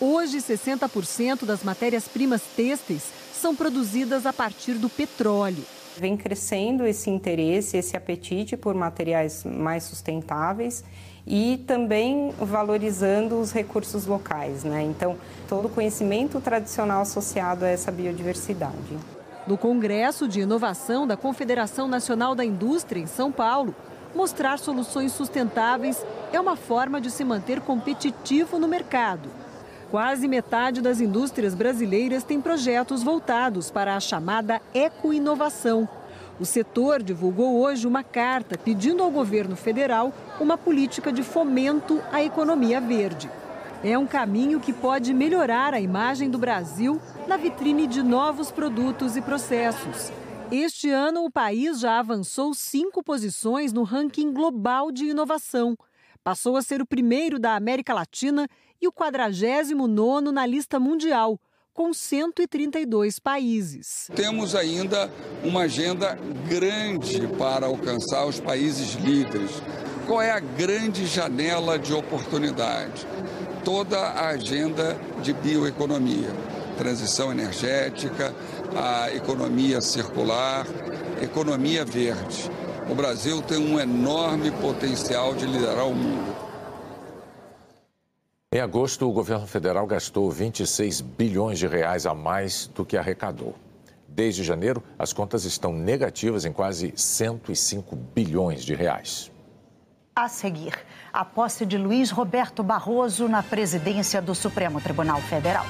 Hoje, 0.00 0.38
60% 0.38 1.44
das 1.44 1.62
matérias-primas 1.62 2.42
têxteis 2.56 3.04
são 3.32 3.54
produzidas 3.54 4.26
a 4.26 4.32
partir 4.32 4.74
do 4.74 4.88
petróleo. 4.88 5.64
Vem 5.96 6.16
crescendo 6.16 6.86
esse 6.86 7.10
interesse, 7.10 7.76
esse 7.76 7.96
apetite 7.96 8.56
por 8.56 8.74
materiais 8.74 9.44
mais 9.44 9.84
sustentáveis 9.84 10.82
e 11.26 11.62
também 11.66 12.32
valorizando 12.38 13.38
os 13.38 13.52
recursos 13.52 14.06
locais, 14.06 14.64
né? 14.64 14.82
Então, 14.82 15.16
todo 15.48 15.66
o 15.66 15.70
conhecimento 15.70 16.40
tradicional 16.40 17.02
associado 17.02 17.64
a 17.64 17.68
essa 17.68 17.92
biodiversidade. 17.92 18.98
No 19.46 19.58
Congresso 19.58 20.26
de 20.26 20.40
Inovação 20.40 21.06
da 21.06 21.16
Confederação 21.16 21.86
Nacional 21.86 22.34
da 22.34 22.44
Indústria 22.44 23.00
em 23.00 23.06
São 23.06 23.30
Paulo, 23.30 23.74
mostrar 24.14 24.58
soluções 24.58 25.12
sustentáveis 25.12 26.04
é 26.32 26.40
uma 26.40 26.56
forma 26.56 27.00
de 27.00 27.10
se 27.10 27.24
manter 27.24 27.60
competitivo 27.60 28.58
no 28.58 28.68
mercado. 28.68 29.41
Quase 29.92 30.26
metade 30.26 30.80
das 30.80 31.02
indústrias 31.02 31.54
brasileiras 31.54 32.24
tem 32.24 32.40
projetos 32.40 33.02
voltados 33.02 33.70
para 33.70 33.94
a 33.94 34.00
chamada 34.00 34.58
ecoinovação. 34.72 35.86
O 36.40 36.46
setor 36.46 37.02
divulgou 37.02 37.60
hoje 37.60 37.86
uma 37.86 38.02
carta 38.02 38.56
pedindo 38.56 39.02
ao 39.02 39.10
governo 39.10 39.54
federal 39.54 40.10
uma 40.40 40.56
política 40.56 41.12
de 41.12 41.22
fomento 41.22 42.00
à 42.10 42.24
economia 42.24 42.80
verde. 42.80 43.30
É 43.84 43.98
um 43.98 44.06
caminho 44.06 44.60
que 44.60 44.72
pode 44.72 45.12
melhorar 45.12 45.74
a 45.74 45.80
imagem 45.80 46.30
do 46.30 46.38
Brasil 46.38 46.98
na 47.28 47.36
vitrine 47.36 47.86
de 47.86 48.02
novos 48.02 48.50
produtos 48.50 49.14
e 49.14 49.20
processos. 49.20 50.10
Este 50.50 50.88
ano, 50.88 51.22
o 51.22 51.30
país 51.30 51.78
já 51.78 51.98
avançou 51.98 52.54
cinco 52.54 53.02
posições 53.04 53.74
no 53.74 53.82
ranking 53.82 54.32
global 54.32 54.90
de 54.90 55.04
inovação. 55.04 55.76
Passou 56.24 56.56
a 56.56 56.62
ser 56.62 56.80
o 56.80 56.86
primeiro 56.86 57.38
da 57.38 57.56
América 57.56 57.92
Latina 57.92 58.48
e 58.82 58.88
o 58.88 58.92
49 58.92 59.74
na 60.32 60.44
lista 60.44 60.80
mundial, 60.80 61.38
com 61.72 61.94
132 61.94 63.20
países. 63.20 64.10
Temos 64.14 64.56
ainda 64.56 65.08
uma 65.44 65.62
agenda 65.62 66.18
grande 66.48 67.28
para 67.38 67.66
alcançar 67.66 68.26
os 68.26 68.40
países 68.40 68.94
líderes. 68.94 69.62
Qual 70.06 70.20
é 70.20 70.32
a 70.32 70.40
grande 70.40 71.06
janela 71.06 71.78
de 71.78 71.94
oportunidade? 71.94 73.06
Toda 73.64 73.98
a 73.98 74.30
agenda 74.30 74.98
de 75.22 75.32
bioeconomia, 75.32 76.28
transição 76.76 77.30
energética, 77.30 78.34
a 78.74 79.14
economia 79.14 79.80
circular, 79.80 80.66
economia 81.22 81.84
verde. 81.84 82.50
O 82.90 82.94
Brasil 82.96 83.40
tem 83.40 83.58
um 83.58 83.78
enorme 83.78 84.50
potencial 84.50 85.34
de 85.34 85.46
liderar 85.46 85.86
o 85.86 85.94
mundo. 85.94 86.31
Em 88.54 88.60
agosto, 88.60 89.08
o 89.08 89.12
governo 89.12 89.46
federal 89.46 89.86
gastou 89.86 90.30
26 90.30 91.00
bilhões 91.00 91.58
de 91.58 91.66
reais 91.66 92.04
a 92.04 92.12
mais 92.12 92.66
do 92.66 92.84
que 92.84 92.98
arrecadou. 92.98 93.54
Desde 94.06 94.44
janeiro, 94.44 94.82
as 94.98 95.10
contas 95.10 95.46
estão 95.46 95.72
negativas 95.72 96.44
em 96.44 96.52
quase 96.52 96.92
105 96.94 97.96
bilhões 97.96 98.62
de 98.62 98.74
reais. 98.74 99.32
A 100.14 100.28
seguir, 100.28 100.78
a 101.10 101.24
posse 101.24 101.64
de 101.64 101.78
Luiz 101.78 102.10
Roberto 102.10 102.62
Barroso 102.62 103.26
na 103.26 103.42
presidência 103.42 104.20
do 104.20 104.34
Supremo 104.34 104.82
Tribunal 104.82 105.22
Federal. 105.22 105.64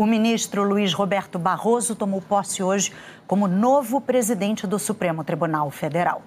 O 0.00 0.06
ministro 0.06 0.62
Luiz 0.66 0.94
Roberto 0.94 1.38
Barroso 1.38 1.94
tomou 1.94 2.22
posse 2.22 2.62
hoje 2.62 2.90
como 3.26 3.46
novo 3.46 4.00
presidente 4.00 4.66
do 4.66 4.78
Supremo 4.78 5.22
Tribunal 5.22 5.70
Federal. 5.70 6.22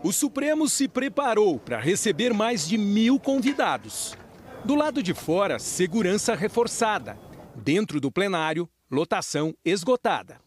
O 0.00 0.12
Supremo 0.12 0.68
se 0.68 0.86
preparou 0.86 1.58
para 1.58 1.80
receber 1.80 2.32
mais 2.32 2.68
de 2.68 2.78
mil 2.78 3.18
convidados. 3.18 4.16
Do 4.64 4.76
lado 4.76 5.02
de 5.02 5.12
fora, 5.12 5.58
segurança 5.58 6.36
reforçada. 6.36 7.18
Dentro 7.56 8.00
do 8.00 8.12
plenário, 8.12 8.68
lotação 8.88 9.52
esgotada. 9.64 10.40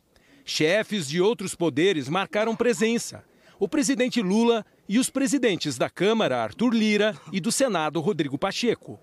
Chefes 0.46 1.10
de 1.10 1.20
outros 1.20 1.54
poderes 1.54 2.08
marcaram 2.08 2.56
presença. 2.56 3.26
O 3.60 3.68
presidente 3.68 4.22
Lula 4.22 4.66
e 4.88 5.00
os 5.00 5.10
presidentes 5.10 5.78
da 5.78 5.90
Câmara, 5.90 6.42
Arthur 6.42 6.74
Lira, 6.74 7.14
e 7.30 7.42
do 7.42 7.52
Senado, 7.52 8.00
Rodrigo 8.00 8.38
Pacheco. 8.38 8.98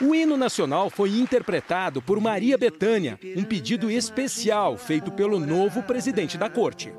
O 0.00 0.14
hino 0.14 0.36
nacional 0.36 0.88
foi 0.88 1.10
interpretado 1.18 2.00
por 2.00 2.20
Maria 2.20 2.56
Bethânia, 2.56 3.18
um 3.36 3.42
pedido 3.42 3.90
especial 3.90 4.76
feito 4.76 5.10
pelo 5.10 5.40
novo 5.40 5.82
presidente 5.82 6.38
da 6.38 6.48
corte. 6.48 6.92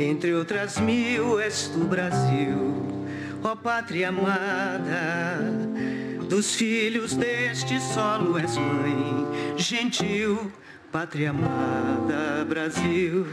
Entre 0.00 0.34
outras 0.34 0.78
mil, 0.80 1.38
és 1.38 1.68
tu, 1.68 1.78
Brasil, 1.84 2.82
ó 3.44 3.54
pátria 3.54 4.08
amada. 4.08 5.38
Dos 6.28 6.56
filhos 6.56 7.14
deste 7.14 7.80
solo 7.80 8.36
és 8.36 8.56
mãe, 8.56 9.56
gentil, 9.56 10.50
pátria 10.90 11.30
amada, 11.30 12.44
Brasil. 12.48 13.26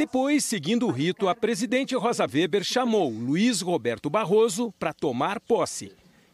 Depois, 0.00 0.44
seguindo 0.44 0.86
o 0.86 0.90
rito, 0.90 1.28
a 1.28 1.34
presidente 1.34 1.94
Rosa 1.94 2.24
Weber 2.24 2.64
chamou 2.64 3.10
Luiz 3.10 3.60
Roberto 3.60 4.08
Barroso 4.08 4.72
para 4.78 4.94
tomar 4.94 5.38
posse 5.38 5.92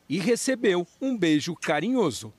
e 0.09 0.21
recebeu 0.21 0.87
um 1.03 1.19
beijo 1.19 1.53
carinhoso. 1.57 2.33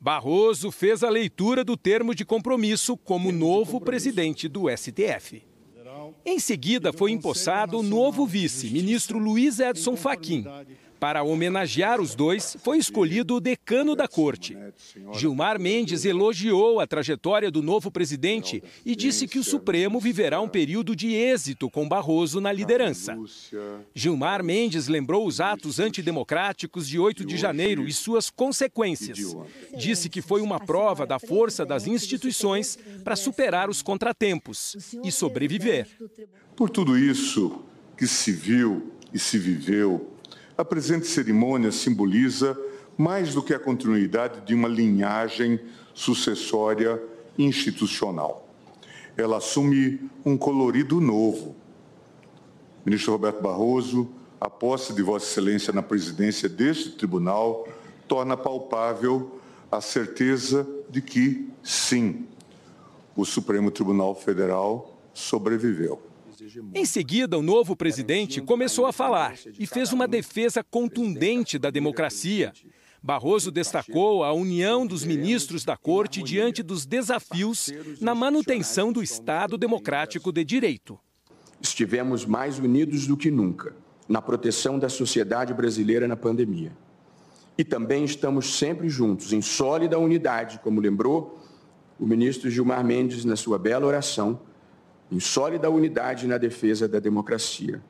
Barroso 0.00 0.72
fez 0.72 1.04
a 1.04 1.08
leitura 1.08 1.62
do 1.62 1.76
termo 1.76 2.16
de 2.16 2.24
compromisso 2.24 2.96
como 2.96 3.30
novo 3.30 3.80
presidente 3.80 4.48
do 4.48 4.64
STF. 4.68 5.40
Em 6.26 6.40
seguida, 6.40 6.92
foi 6.92 7.12
empossado 7.12 7.78
o 7.78 7.82
novo 7.84 8.26
vice, 8.26 8.70
ministro 8.70 9.20
Luiz 9.20 9.60
Edson 9.60 9.94
Fachin, 9.94 10.44
para 11.00 11.22
homenagear 11.22 11.98
os 11.98 12.14
dois, 12.14 12.58
foi 12.62 12.76
escolhido 12.76 13.36
o 13.36 13.40
decano 13.40 13.96
da 13.96 14.06
corte. 14.06 14.54
Gilmar 15.14 15.58
Mendes 15.58 16.04
elogiou 16.04 16.78
a 16.78 16.86
trajetória 16.86 17.50
do 17.50 17.62
novo 17.62 17.90
presidente 17.90 18.62
e 18.84 18.94
disse 18.94 19.26
que 19.26 19.38
o 19.38 19.44
Supremo 19.44 19.98
viverá 19.98 20.42
um 20.42 20.48
período 20.48 20.94
de 20.94 21.14
êxito 21.14 21.70
com 21.70 21.88
Barroso 21.88 22.38
na 22.38 22.52
liderança. 22.52 23.16
Gilmar 23.94 24.44
Mendes 24.44 24.88
lembrou 24.88 25.26
os 25.26 25.40
atos 25.40 25.80
antidemocráticos 25.80 26.86
de 26.86 26.98
8 26.98 27.24
de 27.24 27.38
janeiro 27.38 27.88
e 27.88 27.92
suas 27.94 28.28
consequências. 28.28 29.34
Disse 29.74 30.10
que 30.10 30.20
foi 30.20 30.42
uma 30.42 30.60
prova 30.60 31.06
da 31.06 31.18
força 31.18 31.64
das 31.64 31.86
instituições 31.86 32.78
para 33.02 33.16
superar 33.16 33.70
os 33.70 33.80
contratempos 33.80 34.76
e 35.02 35.10
sobreviver. 35.10 35.88
Por 36.54 36.68
tudo 36.68 36.98
isso 36.98 37.62
que 37.96 38.06
se 38.06 38.32
viu 38.32 38.92
e 39.12 39.18
se 39.18 39.38
viveu 39.38 40.19
a 40.60 40.64
presente 40.64 41.06
cerimônia 41.06 41.72
simboliza 41.72 42.54
mais 42.94 43.32
do 43.32 43.42
que 43.42 43.54
a 43.54 43.58
continuidade 43.58 44.42
de 44.42 44.54
uma 44.54 44.68
linhagem 44.68 45.58
sucessória 45.94 47.02
institucional. 47.38 48.46
Ela 49.16 49.38
assume 49.38 50.10
um 50.22 50.36
colorido 50.36 51.00
novo. 51.00 51.56
Ministro 52.84 53.12
Roberto 53.12 53.40
Barroso, 53.40 54.10
a 54.38 54.50
posse 54.50 54.92
de 54.92 55.00
Vossa 55.00 55.24
Excelência 55.24 55.72
na 55.72 55.82
presidência 55.82 56.46
deste 56.46 56.90
tribunal 56.90 57.66
torna 58.06 58.36
palpável 58.36 59.40
a 59.72 59.80
certeza 59.80 60.68
de 60.90 61.00
que, 61.00 61.48
sim, 61.62 62.26
o 63.16 63.24
Supremo 63.24 63.70
Tribunal 63.70 64.14
Federal 64.14 64.94
sobreviveu. 65.14 66.09
Em 66.74 66.84
seguida, 66.84 67.38
o 67.38 67.42
novo 67.42 67.76
presidente 67.76 68.40
começou 68.40 68.86
a 68.86 68.92
falar 68.92 69.34
e 69.58 69.66
fez 69.66 69.92
uma 69.92 70.08
defesa 70.08 70.64
contundente 70.64 71.58
da 71.58 71.70
democracia. 71.70 72.52
Barroso 73.02 73.50
destacou 73.50 74.24
a 74.24 74.32
união 74.32 74.86
dos 74.86 75.04
ministros 75.04 75.64
da 75.64 75.76
corte 75.76 76.22
diante 76.22 76.62
dos 76.62 76.86
desafios 76.86 77.70
na 78.00 78.14
manutenção 78.14 78.92
do 78.92 79.02
Estado 79.02 79.58
democrático 79.58 80.32
de 80.32 80.44
direito. 80.44 80.98
Estivemos 81.60 82.24
mais 82.24 82.58
unidos 82.58 83.06
do 83.06 83.16
que 83.16 83.30
nunca 83.30 83.74
na 84.08 84.20
proteção 84.20 84.78
da 84.78 84.88
sociedade 84.88 85.54
brasileira 85.54 86.08
na 86.08 86.16
pandemia. 86.16 86.72
E 87.56 87.64
também 87.64 88.04
estamos 88.04 88.58
sempre 88.58 88.88
juntos, 88.88 89.32
em 89.32 89.42
sólida 89.42 89.98
unidade, 89.98 90.58
como 90.62 90.80
lembrou 90.80 91.38
o 91.98 92.06
ministro 92.06 92.50
Gilmar 92.50 92.82
Mendes 92.82 93.24
na 93.24 93.36
sua 93.36 93.58
bela 93.58 93.86
oração 93.86 94.40
em 95.10 95.18
sólida 95.18 95.68
unidade 95.68 96.26
na 96.26 96.38
defesa 96.38 96.86
da 96.86 97.00
democracia. 97.00 97.82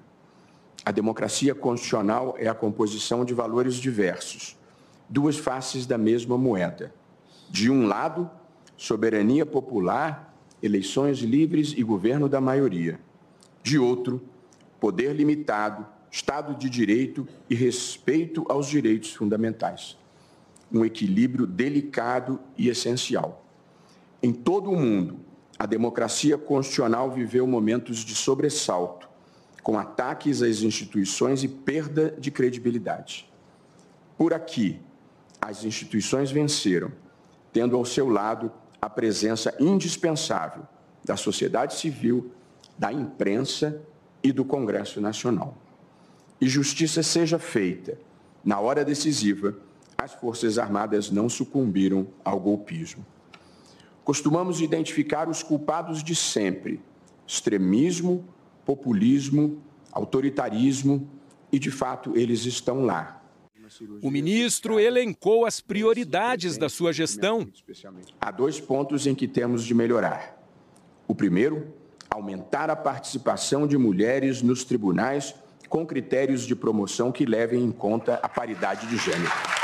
A 0.85 0.91
democracia 0.91 1.55
constitucional 1.55 2.35
é 2.39 2.49
a 2.49 2.55
composição 2.55 3.25
de 3.25 3.35
valores 3.35 3.75
diversos, 3.75 4.57
duas 5.09 5.37
faces 5.37 5.85
da 5.85 5.99
mesma 5.99 6.39
moeda. 6.39 6.95
De 7.51 7.71
um 7.71 7.87
lado, 7.87 8.31
soberania 8.77 9.45
popular, 9.45 10.35
eleições 10.63 11.19
livres 11.19 11.75
e 11.77 11.83
governo 11.83 12.29
da 12.29 12.41
maioria. 12.41 12.99
De 13.63 13.79
outro, 13.79 14.23
poder 14.79 15.15
limitado, 15.15 15.87
Estado 16.11 16.55
de 16.55 16.71
Direito 16.71 17.29
e 17.49 17.55
respeito 17.55 18.45
aos 18.49 18.67
direitos 18.67 19.13
fundamentais. 19.13 19.99
Um 20.73 20.85
equilíbrio 20.85 21.47
delicado 21.47 22.41
e 22.57 22.69
essencial. 22.69 23.45
Em 24.23 24.33
todo 24.33 24.71
o 24.71 24.77
mundo, 24.77 25.19
a 25.61 25.67
democracia 25.67 26.39
constitucional 26.39 27.11
viveu 27.11 27.47
momentos 27.47 27.99
de 27.99 28.15
sobressalto, 28.15 29.07
com 29.63 29.79
ataques 29.79 30.41
às 30.41 30.63
instituições 30.63 31.45
e 31.45 31.49
perda 31.49 32.17
de 32.19 32.31
credibilidade. 32.31 33.31
Por 34.17 34.33
aqui, 34.33 34.81
as 35.39 35.63
instituições 35.63 36.31
venceram, 36.31 36.91
tendo 37.53 37.77
ao 37.77 37.85
seu 37.85 38.09
lado 38.09 38.51
a 38.81 38.89
presença 38.89 39.55
indispensável 39.61 40.63
da 41.05 41.15
sociedade 41.15 41.75
civil, 41.75 42.33
da 42.79 42.91
imprensa 42.91 43.83
e 44.23 44.33
do 44.33 44.47
Congresso 44.47 44.99
Nacional. 44.99 45.59
E 46.41 46.49
justiça 46.49 47.03
seja 47.03 47.39
feita. 47.39 47.99
Na 48.43 48.59
hora 48.61 48.83
decisiva, 48.83 49.55
as 49.99 50.15
Forças 50.15 50.57
Armadas 50.57 51.11
não 51.11 51.29
sucumbiram 51.29 52.07
ao 52.25 52.41
golpismo. 52.41 53.05
Costumamos 54.11 54.61
identificar 54.61 55.29
os 55.29 55.41
culpados 55.41 56.03
de 56.03 56.17
sempre: 56.17 56.81
extremismo, 57.25 58.25
populismo, 58.65 59.63
autoritarismo, 59.93 61.09
e 61.53 61.61
de 61.61 61.71
fato 61.71 62.19
eles 62.19 62.45
estão 62.45 62.85
lá. 62.85 63.23
O 64.03 64.11
ministro 64.11 64.81
elencou 64.81 65.47
as 65.47 65.61
prioridades 65.61 66.59
da 66.59 66.69
sua 66.69 66.93
gestão. 66.93 67.49
Há 68.21 68.33
dois 68.33 68.59
pontos 68.59 69.07
em 69.07 69.15
que 69.15 69.29
temos 69.29 69.63
de 69.63 69.75
melhorar. 69.75 70.45
O 71.07 71.15
primeiro, 71.15 71.73
aumentar 72.11 72.69
a 72.69 72.75
participação 72.75 73.65
de 73.65 73.79
mulheres 73.79 74.43
nos 74.43 74.65
tribunais 74.65 75.37
com 75.69 75.87
critérios 75.87 76.45
de 76.49 76.57
promoção 76.57 77.13
que 77.13 77.25
levem 77.25 77.63
em 77.63 77.71
conta 77.71 78.19
a 78.21 78.29
paridade 78.29 78.89
de 78.89 78.97
gênero. 78.97 79.60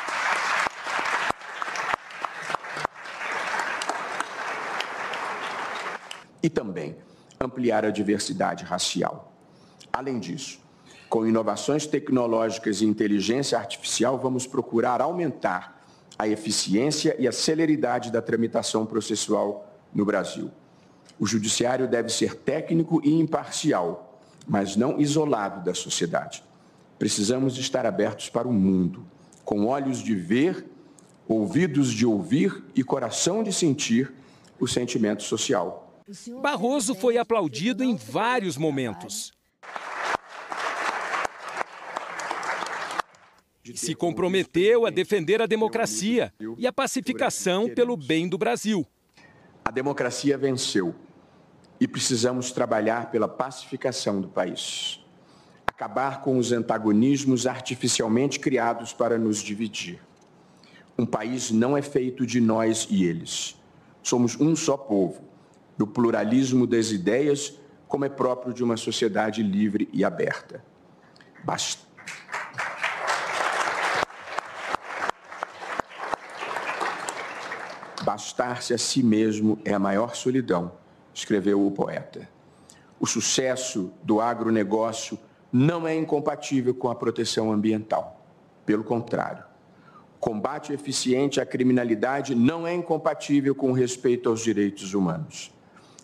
E 6.47 6.49
também 6.49 6.95
ampliar 7.41 7.85
a 7.85 7.91
diversidade 7.91 8.63
racial. 8.63 9.33
Além 9.93 10.21
disso, 10.21 10.61
com 11.09 11.27
inovações 11.27 11.89
tecnológicas 11.89 12.81
e 12.81 12.85
inteligência 12.85 13.59
artificial, 13.59 14.17
vamos 14.17 14.47
procurar 14.47 15.01
aumentar 15.01 15.85
a 16.17 16.29
eficiência 16.29 17.17
e 17.19 17.27
a 17.27 17.33
celeridade 17.33 18.13
da 18.13 18.23
tramitação 18.23 18.87
processual 18.87 19.77
no 19.93 20.05
Brasil. 20.05 20.53
O 21.19 21.27
judiciário 21.27 21.89
deve 21.89 22.11
ser 22.11 22.37
técnico 22.37 23.01
e 23.03 23.19
imparcial, 23.19 24.21
mas 24.47 24.77
não 24.77 25.01
isolado 25.01 25.65
da 25.65 25.75
sociedade. 25.75 26.45
Precisamos 26.97 27.59
estar 27.59 27.85
abertos 27.85 28.29
para 28.29 28.47
o 28.47 28.53
mundo, 28.53 29.05
com 29.45 29.67
olhos 29.67 29.99
de 29.99 30.15
ver, 30.15 30.65
ouvidos 31.27 31.91
de 31.91 32.07
ouvir 32.07 32.63
e 32.73 32.85
coração 32.85 33.43
de 33.43 33.53
sentir 33.53 34.15
o 34.61 34.69
sentimento 34.69 35.25
social. 35.25 35.86
Barroso 36.41 36.95
foi 36.95 37.19
aplaudido 37.19 37.83
em 37.83 37.97
vários 37.97 38.57
momentos. 38.57 39.33
Se 43.75 43.93
comprometeu 43.95 44.87
a 44.87 44.91
defender 44.91 45.43
a 45.43 45.47
democracia 45.47 46.33
e 46.57 46.65
a 46.65 46.73
pacificação 46.73 47.69
pelo 47.75 47.97
bem 47.97 48.29
do 48.29 48.39
Brasil. 48.39 48.87
A 49.65 49.71
democracia 49.73 50.39
venceu 50.39 50.95
e 51.81 51.89
precisamos 51.89 52.53
trabalhar 52.53 53.11
pela 53.11 53.27
pacificação 53.27 54.21
do 54.21 54.29
país. 54.29 55.05
Acabar 55.67 56.23
com 56.23 56.39
os 56.39 56.53
antagonismos 56.53 57.49
artificialmente 57.49 58.39
criados 58.39 58.93
para 58.93 59.19
nos 59.19 59.43
dividir. 59.43 60.01
Um 60.97 61.05
país 61.05 61.51
não 61.51 61.77
é 61.77 61.83
feito 61.83 62.25
de 62.25 62.41
nós 62.41 62.87
e 62.89 63.05
eles. 63.05 63.61
Somos 64.03 64.41
um 64.41 64.55
só 64.55 64.77
povo, 64.77 65.26
do 65.77 65.87
pluralismo 65.87 66.67
das 66.67 66.91
ideias, 66.91 67.59
como 67.89 68.05
é 68.05 68.09
próprio 68.09 68.53
de 68.53 68.65
uma 68.65 68.77
sociedade 68.77 69.43
livre 69.43 69.89
e 69.93 70.05
aberta. 70.05 70.65
Basta 71.45 71.87
Bastar-se 78.07 78.73
a 78.73 78.79
si 78.79 79.03
mesmo 79.03 79.59
é 79.65 79.75
a 79.75 79.81
maior 79.81 80.15
solidão, 80.15 80.71
escreveu 81.13 81.67
o 81.67 81.73
poeta. 81.73 82.29
O 83.01 83.07
sucesso 83.07 83.93
do 84.01 84.21
agronegócio 84.21 85.19
não 85.53 85.89
é 85.89 85.95
incompatível 85.97 86.73
com 86.73 86.89
a 86.89 86.95
proteção 86.95 87.51
ambiental. 87.53 88.25
Pelo 88.65 88.85
contrário, 88.85 89.43
combate 90.21 90.73
eficiente 90.73 91.41
à 91.41 91.47
criminalidade 91.47 92.33
não 92.33 92.65
é 92.65 92.73
incompatível 92.73 93.57
com 93.57 93.71
o 93.71 93.75
respeito 93.75 94.29
aos 94.29 94.41
direitos 94.41 94.95
humanos. 94.95 95.53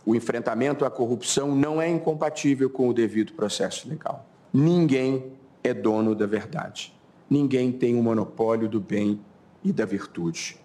O 0.05 0.15
enfrentamento 0.15 0.85
à 0.85 0.91
corrupção 0.91 1.55
não 1.55 1.81
é 1.81 1.89
incompatível 1.89 2.69
com 2.69 2.89
o 2.89 2.95
devido 2.95 3.33
processo 3.35 3.89
legal. 3.89 4.27
Ninguém 4.53 5.33
é 5.63 5.73
dono 5.73 6.15
da 6.15 6.27
verdade. 6.27 6.93
Ninguém 7.31 7.71
tem 7.71 7.95
o 7.95 7.99
um 7.99 8.03
monopólio 8.03 8.69
do 8.69 8.81
bem 8.81 9.21
e 9.65 9.73
da 9.73 9.85
virtude. 9.85 10.57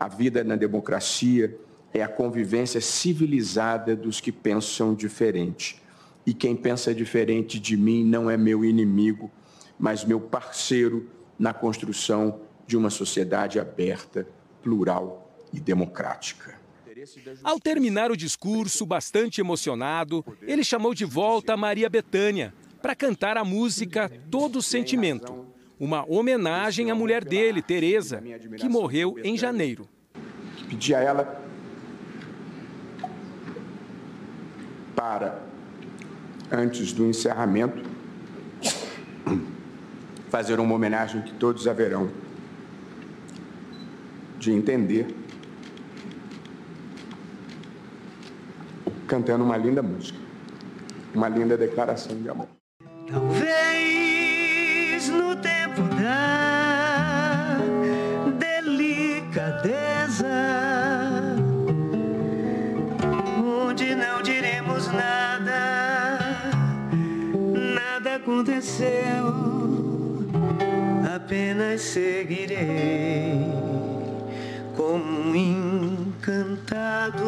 A 0.00 0.08
vida 0.08 0.42
na 0.42 0.56
democracia 0.56 1.58
é 1.92 2.02
a 2.02 2.08
convivência 2.08 2.80
civilizada 2.80 3.94
dos 3.94 4.20
que 4.20 4.32
pensam 4.32 4.94
diferente. 4.94 5.82
E 6.26 6.34
quem 6.34 6.56
pensa 6.56 6.94
diferente 6.94 7.58
de 7.58 7.76
mim 7.76 8.04
não 8.04 8.30
é 8.30 8.36
meu 8.36 8.64
inimigo, 8.64 9.30
mas 9.78 10.04
meu 10.04 10.20
parceiro 10.20 11.08
na 11.38 11.52
construção 11.52 12.40
de 12.66 12.76
uma 12.76 12.90
sociedade 12.90 13.58
aberta, 13.58 14.26
plural 14.62 15.30
e 15.52 15.60
democrática. 15.60 16.58
Ao 17.42 17.58
terminar 17.58 18.10
o 18.10 18.16
discurso, 18.16 18.84
bastante 18.86 19.40
emocionado, 19.40 20.24
ele 20.42 20.64
chamou 20.64 20.94
de 20.94 21.04
volta 21.04 21.56
Maria 21.56 21.88
Bethânia 21.88 22.54
para 22.82 22.94
cantar 22.94 23.36
a 23.36 23.44
música 23.44 24.10
Todo 24.30 24.62
Sentimento, 24.62 25.46
uma 25.78 26.04
homenagem 26.10 26.90
à 26.90 26.94
mulher 26.94 27.24
dele, 27.24 27.62
Teresa, 27.62 28.22
que 28.56 28.68
morreu 28.68 29.16
em 29.22 29.36
janeiro. 29.36 29.88
Pedi 30.68 30.94
a 30.94 31.00
ela 31.00 31.44
para, 34.94 35.42
antes 36.50 36.92
do 36.92 37.06
encerramento, 37.06 37.82
fazer 40.28 40.60
uma 40.60 40.74
homenagem 40.74 41.22
que 41.22 41.32
todos 41.34 41.66
haverão 41.66 42.10
de 44.38 44.52
entender, 44.52 45.14
cantando 49.08 49.42
uma 49.42 49.56
linda 49.56 49.82
música, 49.82 50.18
uma 51.14 51.28
linda 51.28 51.56
declaração 51.56 52.14
de 52.14 52.28
amor. 52.28 52.46
Talvez 53.10 53.48
no 55.08 55.34
tempo 55.36 55.80
da 55.98 57.56
delicadeza, 58.38 60.28
onde 63.42 63.94
não 63.94 64.20
diremos 64.22 64.88
nada, 64.88 66.38
nada 67.74 68.16
aconteceu, 68.16 69.32
apenas 71.16 71.80
seguirei 71.80 73.40
como 74.76 75.30
um 75.30 75.34
encantado 76.14 77.24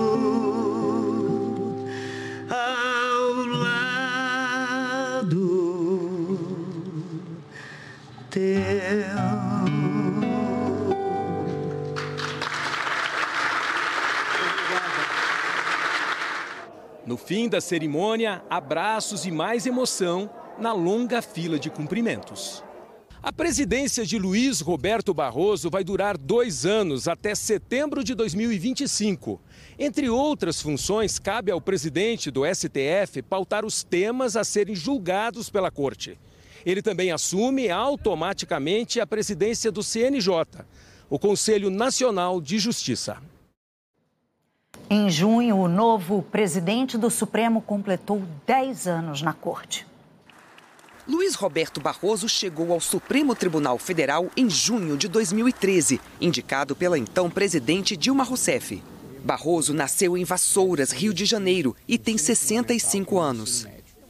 fim 17.31 17.49
da 17.49 17.61
cerimônia, 17.61 18.43
abraços 18.51 19.25
e 19.25 19.31
mais 19.31 19.65
emoção 19.65 20.29
na 20.59 20.73
longa 20.73 21.23
fila 21.23 21.61
de 21.61 21.71
cumprimentos. 21.71 22.65
A 23.23 23.33
presidência 23.33 24.05
de 24.05 24.19
Luiz 24.19 24.61
Roberto 24.61 25.15
Barroso 25.15 25.71
vai 25.71 25.85
durar 25.85 26.19
dois 26.19 26.67
anos, 26.67 27.07
até 27.07 27.33
setembro 27.37 28.03
de 28.03 28.17
2025. 28.17 29.41
Entre 29.79 30.11
outras 30.11 30.61
funções, 30.61 31.21
cabe 31.21 31.53
ao 31.53 31.61
presidente 31.61 32.33
do 32.33 32.43
STF 32.45 33.23
pautar 33.23 33.65
os 33.65 33.85
temas 33.85 34.35
a 34.35 34.43
serem 34.43 34.75
julgados 34.75 35.49
pela 35.49 35.71
Corte. 35.71 36.19
Ele 36.67 36.83
também 36.83 37.13
assume 37.13 37.71
automaticamente 37.71 38.99
a 38.99 39.07
presidência 39.07 39.71
do 39.71 39.85
CNJ, 39.85 40.35
o 41.09 41.17
Conselho 41.17 41.71
Nacional 41.71 42.41
de 42.41 42.59
Justiça. 42.59 43.19
Em 44.93 45.09
junho, 45.09 45.57
o 45.57 45.69
novo 45.69 46.21
presidente 46.21 46.99
do 46.99 47.09
Supremo 47.09 47.63
completou 47.63 48.25
10 48.45 48.89
anos 48.89 49.23
na 49.23 49.33
corte. 49.33 49.87
Luiz 51.07 51.37
Roberto 51.37 51.81
Barroso 51.81 52.29
chegou 52.29 52.73
ao 52.73 52.81
Supremo 52.81 53.37
Tribunal 53.37 53.79
Federal 53.79 54.29
em 54.37 54.51
junho 54.51 54.97
de 54.97 55.07
2013, 55.07 56.01
indicado 56.21 56.75
pela 56.75 56.99
então 56.99 57.31
presidente 57.31 57.97
Dilma 57.97 58.25
Rousseff. 58.25 58.83
Barroso 59.23 59.73
nasceu 59.73 60.17
em 60.17 60.25
Vassouras, 60.25 60.91
Rio 60.91 61.15
de 61.15 61.25
Janeiro, 61.25 61.77
e 61.87 61.97
tem 61.97 62.19
65 62.19 63.17
anos. 63.17 63.69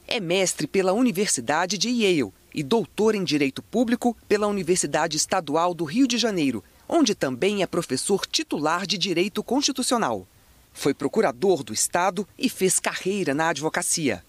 É 0.08 0.18
mestre 0.18 0.66
pela 0.66 0.94
Universidade 0.94 1.76
de 1.76 1.90
Yale 1.90 2.32
e 2.54 2.62
doutor 2.62 3.14
em 3.14 3.22
Direito 3.22 3.62
Público 3.62 4.16
pela 4.26 4.46
Universidade 4.46 5.18
Estadual 5.18 5.74
do 5.74 5.84
Rio 5.84 6.08
de 6.08 6.16
Janeiro, 6.16 6.64
onde 6.88 7.14
também 7.14 7.62
é 7.62 7.66
professor 7.66 8.24
titular 8.24 8.86
de 8.86 8.96
Direito 8.96 9.44
Constitucional. 9.44 10.26
Foi 10.72 10.94
procurador 10.94 11.62
do 11.62 11.72
Estado 11.72 12.26
e 12.38 12.48
fez 12.48 12.78
carreira 12.78 13.34
na 13.34 13.48
advocacia. 13.48 14.24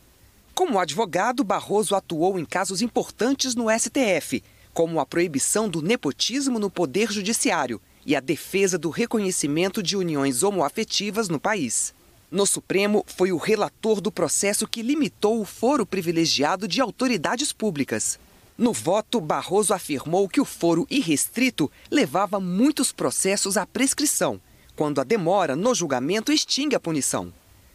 Como 0.53 0.79
advogado, 0.79 1.43
Barroso 1.43 1.95
atuou 1.95 2.37
em 2.37 2.45
casos 2.45 2.81
importantes 2.81 3.55
no 3.55 3.67
STF, 3.69 4.43
como 4.73 4.99
a 4.99 5.05
proibição 5.05 5.69
do 5.69 5.81
nepotismo 5.81 6.59
no 6.59 6.69
Poder 6.69 7.11
Judiciário 7.11 7.81
e 8.05 8.15
a 8.15 8.19
defesa 8.19 8.77
do 8.77 8.89
reconhecimento 8.89 9.81
de 9.81 9.95
uniões 9.95 10.43
homoafetivas 10.43 11.29
no 11.29 11.39
país. 11.39 11.93
No 12.29 12.45
Supremo, 12.45 13.03
foi 13.07 13.31
o 13.31 13.37
relator 13.37 13.99
do 13.99 14.11
processo 14.11 14.67
que 14.67 14.81
limitou 14.81 15.41
o 15.41 15.45
foro 15.45 15.85
privilegiado 15.85 16.67
de 16.67 16.81
autoridades 16.81 17.51
públicas. 17.51 18.19
No 18.57 18.73
voto, 18.73 19.19
Barroso 19.19 19.73
afirmou 19.73 20.29
que 20.29 20.39
o 20.39 20.45
foro 20.45 20.85
irrestrito 20.89 21.71
levava 21.89 22.39
muitos 22.39 22.91
processos 22.91 23.57
à 23.57 23.65
prescrição 23.65 24.39
quando 24.75 25.01
a 25.01 25.03
demora 25.03 25.55
no 25.55 25.73
julgamento 25.73 26.31
extingue 26.31 26.75
a 26.75 26.79
punição. 26.79 27.31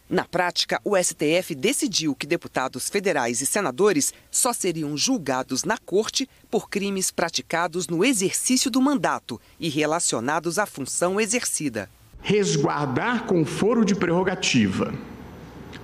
Na 0.09 0.23
prática, 0.23 0.79
o 0.85 0.95
STF 0.95 1.53
decidiu 1.53 2.15
que 2.15 2.25
deputados 2.25 2.87
federais 2.87 3.41
e 3.41 3.45
senadores 3.45 4.13
só 4.31 4.53
seriam 4.53 4.95
julgados 4.95 5.65
na 5.65 5.77
corte 5.77 6.29
por 6.49 6.69
crimes 6.69 7.11
praticados 7.11 7.87
no 7.87 8.05
exercício 8.05 8.71
do 8.71 8.81
mandato 8.81 9.39
e 9.59 9.67
relacionados 9.67 10.57
à 10.57 10.65
função 10.65 11.19
exercida. 11.19 11.89
Resguardar 12.21 13.25
com 13.25 13.43
foro 13.45 13.83
de 13.83 13.95
prerrogativa 13.95 14.93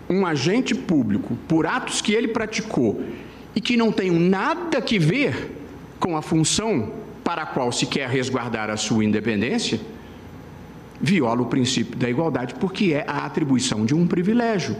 um 0.10 0.26
agente 0.26 0.76
público 0.76 1.38
por 1.48 1.66
atos 1.66 2.02
que 2.02 2.14
ele 2.14 2.30
praticou 2.30 3.04
e 3.56 3.62
que 3.62 3.78
não 3.78 3.92
tenham 3.92 4.20
nada 4.20 4.82
que 4.82 5.00
ver 5.00 5.52
com 6.00 6.18
a 6.18 6.22
função 6.22 6.94
para 7.24 7.44
a 7.44 7.46
qual 7.46 7.72
se 7.72 7.86
quer 7.86 8.10
resguardar 8.10 8.70
a 8.70 8.78
sua 8.78 9.06
independência 9.06 9.80
viola 11.04 11.42
o 11.42 11.48
princípio 11.48 11.98
da 11.98 12.10
igualdade, 12.10 12.56
porque 12.56 12.94
é 12.94 13.04
a 13.06 13.26
atribuição 13.26 13.86
de 13.86 13.94
um 13.94 14.08
privilégio. 14.08 14.78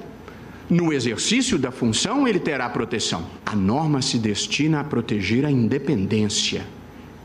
No 0.70 0.94
exercício 0.94 1.60
da 1.60 1.70
função, 1.70 2.26
ele 2.26 2.40
terá 2.40 2.70
proteção. 2.70 3.26
A 3.46 3.54
norma 3.54 4.02
se 4.02 4.18
destina 4.18 4.80
a 4.80 4.84
proteger 4.86 5.46
a 5.46 5.52
independência 5.52 6.66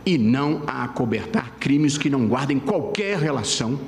e 0.05 0.19
não 0.19 0.65
a 0.67 0.83
acobertar 0.83 1.55
crimes 1.61 1.97
que 1.97 2.11
não 2.11 2.27
guardem 2.27 2.59
qualquer 2.59 3.19
relação 3.19 3.79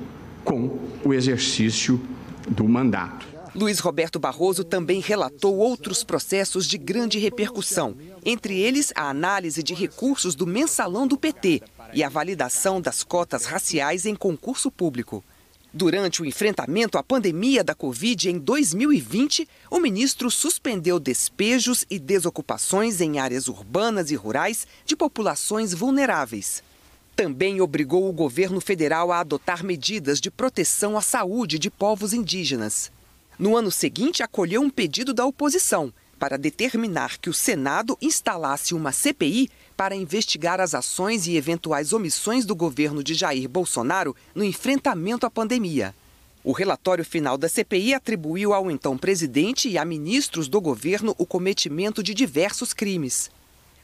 com 0.45 0.79
o 1.05 1.13
exercício 1.13 2.01
do 2.49 2.69
mandato. 2.69 3.27
Luiz 3.55 3.81
Roberto 3.81 4.21
Barroso 4.21 4.63
também 4.63 5.01
relatou 5.01 5.57
outros 5.57 6.05
processos 6.05 6.67
de 6.67 6.79
grande 6.79 7.19
repercussão, 7.19 7.97
entre 8.25 8.57
eles 8.57 8.93
a 8.95 9.11
análise 9.11 9.61
de 9.61 9.75
recursos 9.75 10.37
do 10.37 10.47
mensalão 10.47 11.05
do 11.05 11.17
PT, 11.17 11.63
e 11.93 12.03
a 12.03 12.09
validação 12.09 12.81
das 12.81 13.03
cotas 13.03 13.45
raciais 13.45 14.07
em 14.07 14.15
concurso 14.15 14.71
público. 14.71 15.25
Durante 15.73 16.21
o 16.21 16.25
enfrentamento 16.25 16.99
à 16.99 17.03
pandemia 17.03 17.63
da 17.63 17.75
Covid 17.75 18.29
em 18.29 18.39
2020, 18.39 19.49
o 19.71 19.79
ministro 19.79 20.29
suspendeu 20.29 20.99
despejos 20.99 21.85
e 21.89 21.99
desocupações 21.99 23.01
em 23.01 23.21
áreas 23.21 23.47
urbanas 23.47 24.11
e 24.11 24.17
rurais 24.17 24.67
de 24.85 24.97
populações 24.97 25.73
vulneráveis. 25.73 26.63
Também 27.15 27.61
obrigou 27.61 28.09
o 28.09 28.13
governo 28.13 28.61
federal 28.61 29.13
a 29.13 29.21
adotar 29.21 29.63
medidas 29.63 30.21
de 30.21 30.31
proteção 30.31 30.97
à 30.97 31.01
saúde 31.01 31.59
de 31.59 31.71
povos 31.71 32.13
indígenas. 32.13 32.91
No 33.39 33.57
ano 33.57 33.71
seguinte, 33.71 34.23
acolheu 34.23 34.63
um 34.63 34.71
pedido 34.71 35.15
da 35.15 35.25
oposição 35.25 35.93
para 36.21 36.37
determinar 36.37 37.17
que 37.19 37.31
o 37.31 37.35
Senado 37.35 37.97
instalasse 38.01 38.75
uma 38.75 38.93
CPI 38.93 39.49
para 39.75 39.97
investigar 39.97 40.61
as 40.61 40.75
ações 40.75 41.27
e 41.27 41.35
eventuais 41.35 41.95
omissões 41.95 42.45
do 42.45 42.55
governo 42.55 43.03
de 43.03 43.15
Jair 43.15 43.49
Bolsonaro 43.49 44.15
no 44.35 44.45
enfrentamento 44.45 45.25
à 45.25 45.31
pandemia. 45.31 45.95
O 46.45 46.53
relatório 46.53 47.07
final 47.07 47.39
da 47.39 47.49
CPI 47.49 47.95
atribuiu 47.95 48.53
ao 48.53 48.71
então 48.71 48.99
presidente 48.99 49.67
e 49.67 49.79
a 49.79 49.85
ministros 49.85 50.47
do 50.47 50.61
governo 50.61 51.15
o 51.17 51.25
cometimento 51.25 52.03
de 52.03 52.13
diversos 52.13 52.75
crimes. 52.75 53.31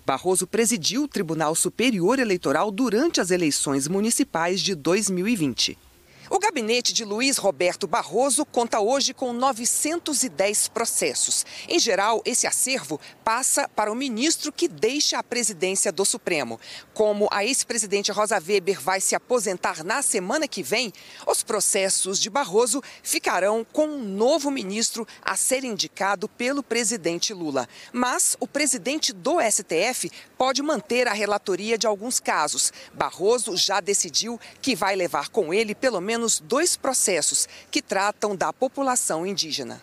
Barroso 0.05 0.47
presidiu 0.47 1.05
o 1.05 1.09
Tribunal 1.09 1.55
Superior 1.55 2.19
Eleitoral 2.19 2.71
durante 2.71 3.19
as 3.19 3.31
eleições 3.31 3.89
municipais 3.89 4.61
de 4.61 4.75
2020. 4.75 5.86
O 6.29 6.41
gabinete 6.41 6.93
de 6.93 7.05
Luiz 7.05 7.37
Roberto 7.37 7.87
Barroso 7.87 8.45
conta 8.45 8.81
hoje 8.81 9.15
com 9.15 9.33
910 9.33 10.67
processos. 10.69 11.47
Em 11.69 11.79
geral, 11.79 12.21
esse 12.25 12.49
acervo 12.49 13.01
passa 13.25 13.69
para 13.69 13.93
o 13.93 13.95
ministro 13.95 14.53
que 14.53 14.67
deixa 14.67 15.19
a 15.19 15.23
presidência 15.23 15.93
do 15.93 16.05
Supremo. 16.05 16.59
Como 16.93 17.29
a 17.31 17.45
ex-presidente 17.45 18.11
Rosa 18.11 18.43
Weber 18.45 18.81
vai 18.81 19.01
se 19.01 19.15
aposentar 19.15 19.85
na 19.85 20.03
semana 20.03 20.49
que 20.49 20.65
vem, 20.65 20.93
os 21.29 21.45
processos 21.45 22.19
de 22.19 22.29
Barroso 22.29 22.83
ficarão 23.05 23.65
com 23.73 23.87
um 23.87 24.03
novo 24.03 24.51
ministro 24.51 25.07
a 25.23 25.37
ser 25.37 25.63
indicado 25.63 26.29
pelo 26.29 26.61
presidente 26.61 27.33
Lula. 27.33 27.69
Mas 27.93 28.37
o 28.41 28.49
presidente 28.49 29.13
do 29.13 29.37
STF 29.41 30.11
pode 30.37 30.63
manter 30.63 31.09
a 31.09 31.13
relatoria 31.13 31.79
de 31.79 31.87
alguns 31.87 32.21
casos. 32.21 32.73
Barroso 32.93 33.57
já 33.57 33.81
decidiu 33.81 34.41
que 34.61 34.75
vai 34.75 34.95
levar 34.97 35.29
com 35.29 35.53
ele 35.53 35.75
pelo 35.75 36.01
menos 36.01 36.41
dois 36.41 36.77
processos 36.77 37.49
que 37.71 37.83
tratam 37.83 38.37
da 38.37 38.53
população 38.53 39.27
indígena. 39.27 39.81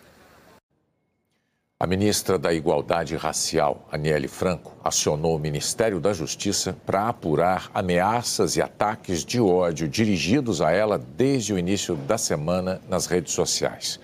A 1.83 1.85
ministra 1.85 2.39
da 2.39 2.53
Igualdade 2.53 3.17
Racial, 3.17 3.85
Aniele 3.91 4.29
Franco, 4.29 4.71
acionou 4.81 5.35
o 5.35 5.39
Ministério 5.39 5.99
da 5.99 6.13
Justiça 6.13 6.77
para 6.85 7.09
apurar 7.09 7.69
ameaças 7.73 8.55
e 8.55 8.61
ataques 8.61 9.25
de 9.25 9.41
ódio 9.41 9.89
dirigidos 9.89 10.61
a 10.61 10.71
ela 10.71 10.97
desde 10.97 11.51
o 11.51 11.59
início 11.59 11.97
da 11.97 12.17
semana 12.17 12.81
nas 12.87 13.05
redes 13.05 13.33
sociais. 13.33 13.99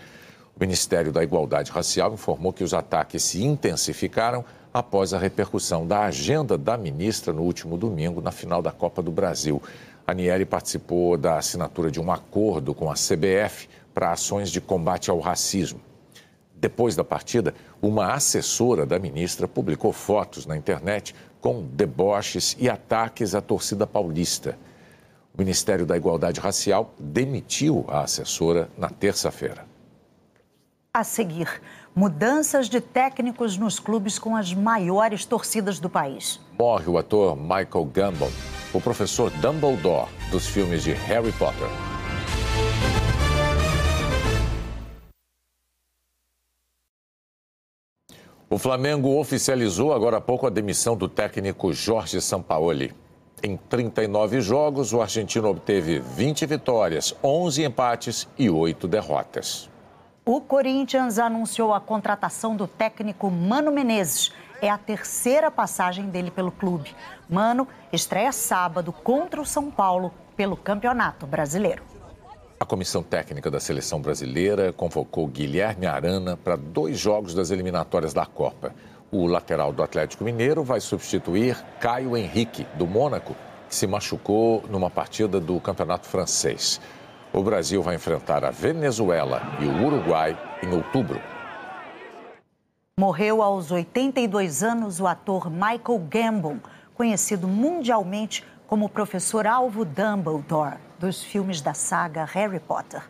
O 0.54 0.60
Ministério 0.60 1.10
da 1.10 1.24
Igualdade 1.24 1.72
Racial 1.72 2.14
informou 2.14 2.52
que 2.52 2.66
os 2.66 2.74
ataques 2.74 3.24
se 3.24 3.46
intensificaram 3.46 4.44
após 4.74 5.14
a 5.14 5.18
repercussão 5.18 5.86
da 5.86 6.06
agenda 6.06 6.58
da 6.58 6.78
ministra 6.78 7.34
no 7.34 7.42
último 7.42 7.78
domingo, 7.78 8.22
na 8.22 8.32
final 8.32 8.62
da 8.62 8.72
Copa 8.72 9.02
do 9.02 9.12
Brasil. 9.12 9.62
Aniele 10.06 10.46
participou 10.46 11.18
da 11.18 11.38
assinatura 11.38 11.92
de 11.92 12.00
um 12.00 12.12
acordo 12.12 12.74
com 12.74 12.90
a 12.90 12.96
CBF 12.96 13.70
para 13.94 14.12
ações 14.12 14.50
de 14.50 14.62
combate 14.62 15.10
ao 15.10 15.20
racismo. 15.20 15.80
Depois 16.56 16.96
da 16.96 17.04
partida, 17.04 17.54
uma 17.82 18.14
assessora 18.14 18.86
da 18.86 19.00
ministra 19.00 19.48
publicou 19.48 19.94
fotos 19.94 20.46
na 20.46 20.58
internet 20.58 21.16
com 21.40 21.64
deboches 21.64 22.56
e 22.60 22.70
ataques 22.70 23.34
à 23.34 23.42
torcida 23.42 23.88
paulista. 23.88 24.58
O 25.34 25.38
Ministério 25.38 25.86
da 25.86 25.96
Igualdade 25.96 26.40
Racial 26.40 26.94
demitiu 27.00 27.86
a 27.88 28.02
assessora 28.02 28.70
na 28.78 28.90
terça-feira. 28.90 29.66
A 30.94 31.04
seguir, 31.04 31.62
mudanças 32.00 32.70
de 32.70 32.80
técnicos 32.80 33.58
nos 33.58 33.78
clubes 33.78 34.18
com 34.18 34.34
as 34.34 34.54
maiores 34.54 35.26
torcidas 35.26 35.80
do 35.80 35.90
país. 35.90 36.40
Morre 36.58 36.88
o 36.88 36.98
ator 36.98 37.36
Michael 37.36 37.86
Gambon 37.94 38.32
o 38.74 38.80
professor 38.80 39.32
Dumbledore 39.32 40.08
dos 40.30 40.48
filmes 40.48 40.84
de 40.84 40.94
Harry 40.94 41.32
Potter. 41.34 41.68
O 48.50 48.58
Flamengo 48.58 49.20
oficializou 49.20 49.94
agora 49.94 50.18
há 50.18 50.22
pouco 50.22 50.48
a 50.48 50.50
demissão 50.50 50.96
do 50.96 51.08
técnico 51.08 51.72
Jorge 51.74 52.20
Sampaoli. 52.20 52.94
Em 53.42 53.56
39 53.56 54.42
jogos, 54.42 54.92
o 54.92 55.02
argentino 55.02 55.50
obteve 55.50 56.00
20 56.00 56.46
vitórias, 56.46 57.16
11 57.24 57.64
empates 57.64 58.28
e 58.38 58.50
8 58.50 58.88
derrotas. 58.88 59.70
O 60.32 60.40
Corinthians 60.40 61.18
anunciou 61.18 61.74
a 61.74 61.82
contratação 61.82 62.56
do 62.56 62.68
técnico 62.68 63.32
Mano 63.32 63.72
Menezes. 63.72 64.32
É 64.62 64.70
a 64.70 64.78
terceira 64.78 65.50
passagem 65.50 66.06
dele 66.06 66.30
pelo 66.30 66.52
clube. 66.52 66.96
Mano 67.28 67.68
estreia 67.92 68.32
sábado 68.32 68.94
contra 68.94 69.42
o 69.42 69.46
São 69.46 69.72
Paulo 69.72 70.14
pelo 70.38 70.56
Campeonato 70.56 71.26
Brasileiro. 71.26 71.82
A 72.60 72.64
comissão 72.64 73.02
técnica 73.02 73.50
da 73.50 73.60
seleção 73.60 74.00
brasileira 74.00 74.72
convocou 74.72 75.26
Guilherme 75.26 75.88
Arana 75.88 76.38
para 76.38 76.56
dois 76.56 77.00
jogos 77.00 77.34
das 77.34 77.50
eliminatórias 77.50 78.14
da 78.14 78.28
Copa. 78.28 78.76
O 79.12 79.26
lateral 79.26 79.74
do 79.74 79.82
Atlético 79.82 80.24
Mineiro 80.24 80.64
vai 80.64 80.80
substituir 80.80 81.58
Caio 81.80 82.16
Henrique, 82.16 82.68
do 82.76 82.86
Mônaco, 82.86 83.36
que 83.68 83.76
se 83.76 83.88
machucou 83.88 84.64
numa 84.70 84.92
partida 84.92 85.40
do 85.40 85.60
Campeonato 85.60 86.06
Francês. 86.06 86.80
O 87.32 87.44
Brasil 87.44 87.82
vai 87.84 87.96
enfrentar 87.96 88.44
a 88.44 88.50
Venezuela 88.50 89.42
e 89.60 89.66
o 89.66 89.86
Uruguai 89.86 90.36
em 90.64 90.74
outubro. 90.74 91.22
Morreu 93.00 93.42
aos 93.42 93.72
82 93.72 94.64
anos 94.64 95.00
o 95.00 95.08
ator 95.08 95.50
Michael 95.50 96.00
Gambon 96.10 96.60
conhecido 96.96 97.48
mundialmente 97.48 98.44
como 98.68 98.88
o 98.88 98.90
professor 98.90 99.48
Alvo 99.48 99.86
Dumbledore, 99.86 100.78
dos 101.00 101.24
filmes 101.24 101.62
da 101.62 101.74
saga 101.74 102.26
Harry 102.26 102.60
Potter. 102.60 103.04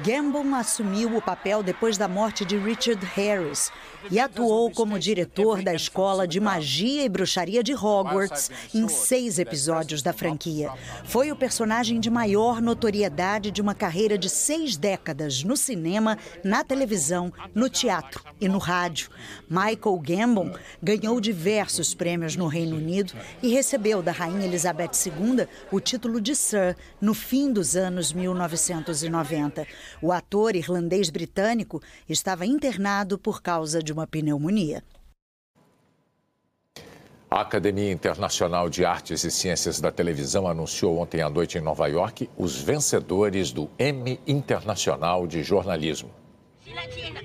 Gambon 0.00 0.54
assumiu 0.54 1.14
o 1.16 1.20
papel 1.20 1.62
depois 1.62 1.98
da 1.98 2.08
morte 2.08 2.46
de 2.46 2.56
Richard 2.56 3.04
Harris 3.14 3.70
e 4.10 4.18
atuou 4.18 4.70
como 4.70 4.98
diretor 4.98 5.62
da 5.62 5.74
Escola 5.74 6.26
de 6.26 6.40
Magia 6.40 7.04
e 7.04 7.08
Bruxaria 7.08 7.62
de 7.62 7.74
Hogwarts 7.74 8.50
em 8.74 8.88
seis 8.88 9.38
episódios 9.38 10.02
da 10.02 10.12
franquia. 10.12 10.70
Foi 11.04 11.30
o 11.30 11.36
personagem 11.36 12.00
de 12.00 12.08
maior 12.08 12.62
notoriedade 12.62 13.50
de 13.50 13.60
uma 13.60 13.74
carreira 13.74 14.16
de 14.16 14.30
seis 14.30 14.76
décadas 14.78 15.44
no 15.44 15.56
cinema, 15.56 16.16
na 16.42 16.64
televisão, 16.64 17.30
no 17.54 17.68
teatro 17.68 18.24
e 18.40 18.48
no 18.48 18.58
rádio. 18.58 19.10
Michael 19.48 19.98
Gambon 19.98 20.52
ganhou 20.82 21.20
diversos 21.20 21.94
prêmios 21.94 22.34
no 22.34 22.46
Reino 22.46 22.76
Unido 22.76 23.12
e 23.42 23.52
recebeu 23.52 24.02
da 24.02 24.10
Rainha 24.10 24.46
Elizabeth 24.46 24.92
II 25.06 25.46
o 25.70 25.78
título 25.80 26.18
de 26.18 26.34
Sir 26.34 26.76
no 26.98 27.12
fim 27.12 27.52
dos 27.52 27.76
anos 27.76 28.10
1990. 28.12 29.66
O 30.00 30.12
ator 30.12 30.56
irlandês-britânico 30.56 31.82
estava 32.08 32.46
internado 32.46 33.18
por 33.18 33.42
causa 33.42 33.82
de 33.82 33.92
uma 33.92 34.06
pneumonia. 34.06 34.82
A 37.30 37.40
Academia 37.40 37.90
Internacional 37.90 38.68
de 38.68 38.84
Artes 38.84 39.24
e 39.24 39.30
Ciências 39.30 39.80
da 39.80 39.90
Televisão 39.90 40.46
anunciou 40.46 40.98
ontem 40.98 41.22
à 41.22 41.30
noite 41.30 41.56
em 41.56 41.62
Nova 41.62 41.86
York 41.86 42.28
os 42.36 42.60
vencedores 42.60 43.52
do 43.52 43.70
Emmy 43.78 44.20
Internacional 44.26 45.26
de 45.26 45.42
Jornalismo. 45.42 46.10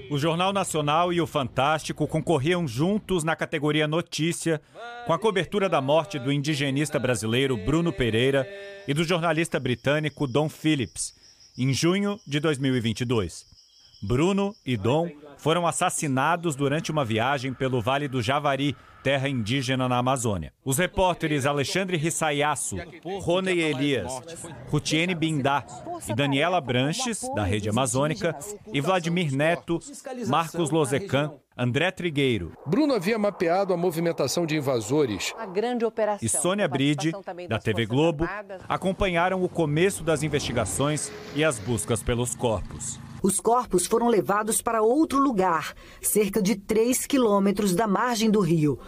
O 0.09 0.17
Jornal 0.17 0.53
Nacional 0.53 1.11
e 1.11 1.19
o 1.19 1.27
Fantástico 1.27 2.07
concorriam 2.07 2.65
juntos 2.65 3.25
na 3.25 3.35
categoria 3.35 3.85
Notícia, 3.85 4.61
com 5.05 5.11
a 5.11 5.19
cobertura 5.19 5.67
da 5.67 5.81
morte 5.81 6.17
do 6.17 6.31
indigenista 6.31 6.97
brasileiro 6.97 7.57
Bruno 7.57 7.91
Pereira 7.91 8.47
e 8.87 8.93
do 8.93 9.03
jornalista 9.03 9.59
britânico 9.59 10.25
Don 10.25 10.47
Phillips, 10.47 11.13
em 11.57 11.73
junho 11.73 12.19
de 12.25 12.39
2022. 12.39 13.45
Bruno 14.01 14.55
e 14.63 14.77
Dom 14.77 15.09
foram 15.37 15.65
assassinados 15.65 16.55
durante 16.55 16.91
uma 16.91 17.03
viagem 17.03 17.53
pelo 17.53 17.81
Vale 17.81 18.07
do 18.07 18.21
Javari, 18.21 18.75
terra 19.03 19.29
indígena 19.29 19.87
na 19.87 19.97
Amazônia. 19.97 20.53
Os 20.63 20.77
repórteres 20.77 21.45
Alexandre 21.45 21.97
Rissayasso, 21.97 22.77
Rony 23.21 23.59
Elias, 23.59 24.11
Rutiene 24.69 25.15
Bindá 25.15 25.65
e 26.07 26.13
Daniela 26.13 26.59
Branches, 26.59 27.21
da 27.35 27.43
Rede 27.43 27.69
Amazônica, 27.69 28.37
e 28.71 28.81
Vladimir 28.81 29.35
Neto, 29.35 29.79
Marcos 30.27 30.71
Lozecan, 30.71 31.31
André 31.57 31.89
Trigueiro. 31.89 32.53
Bruno 32.67 32.93
havia 32.93 33.17
mapeado 33.17 33.73
a 33.73 33.77
movimentação 33.77 34.45
de 34.45 34.55
invasores. 34.55 35.33
A 35.37 35.45
grande 35.47 35.83
operação. 35.83 36.23
E 36.23 36.29
Sônia 36.29 36.67
Bride, 36.67 37.11
da 37.49 37.57
TV 37.57 37.87
Globo, 37.87 38.29
acompanharam 38.69 39.43
o 39.43 39.49
começo 39.49 40.03
das 40.03 40.21
investigações 40.21 41.11
e 41.35 41.43
as 41.43 41.57
buscas 41.57 42.03
pelos 42.03 42.35
corpos. 42.35 42.99
Os 43.23 43.39
corpos 43.39 43.87
foram 43.87 44.07
levados 44.07 44.61
para 44.61 44.83
outro 44.83 45.19
lugar, 45.19 45.73
cerca 45.99 46.39
de 46.41 46.55
3 46.55 47.07
quilômetros 47.07 47.73
da 47.73 47.87
margem 47.87 48.29
do 48.29 48.39
rio. 48.39 48.79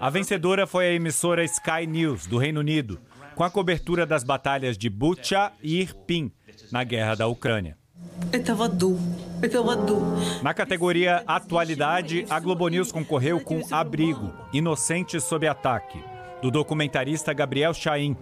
A 0.00 0.10
vencedora 0.10 0.66
foi 0.66 0.86
a 0.86 0.92
emissora 0.92 1.44
Sky 1.44 1.86
News, 1.86 2.26
do 2.26 2.38
Reino 2.38 2.60
Unido, 2.60 3.00
com 3.34 3.44
a 3.44 3.50
cobertura 3.50 4.06
das 4.06 4.24
batalhas 4.24 4.78
de 4.78 4.88
Bucha 4.88 5.52
e 5.62 5.80
Irpin, 5.80 6.32
na 6.70 6.82
guerra 6.84 7.14
da 7.14 7.26
Ucrânia. 7.26 7.76
Na 10.42 10.54
categoria 10.54 11.22
Atualidade, 11.26 12.24
a 12.30 12.40
Globo 12.40 12.68
News 12.68 12.90
concorreu 12.90 13.40
com 13.40 13.62
Abrigo, 13.70 14.32
Inocentes 14.52 15.24
sob 15.24 15.46
Ataque, 15.46 16.02
do 16.40 16.50
documentarista 16.50 17.32
Gabriel 17.32 17.74
Chaim, 17.74 18.16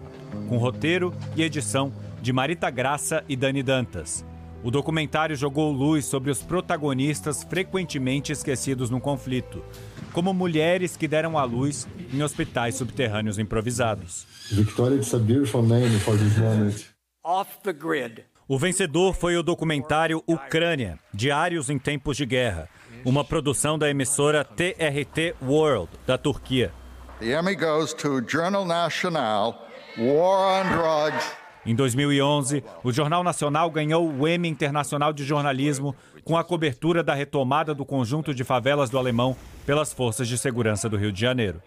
com 0.49 0.57
roteiro 0.57 1.13
e 1.35 1.43
edição 1.43 1.93
de 2.21 2.33
Marita 2.33 2.69
Graça 2.69 3.23
e 3.29 3.35
Dani 3.35 3.63
Dantas. 3.63 4.25
O 4.65 4.71
documentário 4.71 5.35
jogou 5.35 5.71
luz 5.71 6.05
sobre 6.05 6.31
os 6.31 6.41
protagonistas 6.41 7.43
frequentemente 7.43 8.31
esquecidos 8.31 8.89
no 8.89 8.99
conflito, 8.99 9.63
como 10.11 10.33
mulheres 10.33 10.97
que 10.97 11.07
deram 11.07 11.37
à 11.37 11.43
luz 11.43 11.87
em 12.11 12.23
hospitais 12.23 12.73
subterrâneos 12.73 13.37
improvisados. 13.37 14.25
Victoria, 14.51 14.97
it's 14.97 15.13
a 15.13 15.19
beautiful 15.19 15.61
name 15.61 15.99
for 15.99 16.17
this 16.17 16.35
moment. 16.39 16.83
Off 17.23 17.59
the 17.61 17.71
grid. 17.71 18.23
O 18.47 18.57
vencedor 18.57 19.13
foi 19.13 19.37
o 19.37 19.43
documentário 19.43 20.23
Ucrânia, 20.25 20.97
Diários 21.13 21.69
em 21.69 21.77
Tempos 21.77 22.17
de 22.17 22.25
Guerra, 22.25 22.67
uma 23.05 23.23
produção 23.23 23.77
da 23.77 23.87
emissora 23.87 24.43
TRT 24.43 25.35
World, 25.43 25.91
da 26.07 26.17
Turquia. 26.17 26.73
The 27.19 27.39
Emmy 27.39 27.53
goes 27.53 27.93
to 27.93 28.19
Journal 28.27 28.65
National, 28.65 29.61
War 29.95 30.65
on 30.65 30.71
Drugs. 30.71 31.44
Em 31.65 31.73
2011, 31.73 32.63
o 32.83 32.91
Jornal 32.91 33.23
Nacional 33.23 33.71
ganhou 33.71 34.07
o 34.07 34.27
Emmy 34.27 34.47
Internacional 34.47 35.11
de 35.11 35.23
Jornalismo 35.23 35.95
com 36.23 36.37
a 36.37 36.43
cobertura 36.43 37.03
da 37.03 37.15
retomada 37.15 37.73
do 37.73 37.83
conjunto 37.83 38.35
de 38.35 38.43
favelas 38.43 38.89
do 38.89 38.99
Alemão 38.99 39.35
pelas 39.65 39.91
Forças 39.91 40.27
de 40.27 40.37
Segurança 40.37 40.87
do 40.87 40.95
Rio 40.95 41.11
de 41.11 41.19
Janeiro. 41.19 41.59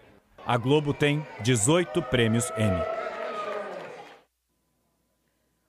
A 0.47 0.55
Globo 0.55 0.93
tem 0.93 1.25
18 1.41 2.01
prêmios 2.03 2.49
Emmy. 2.57 2.81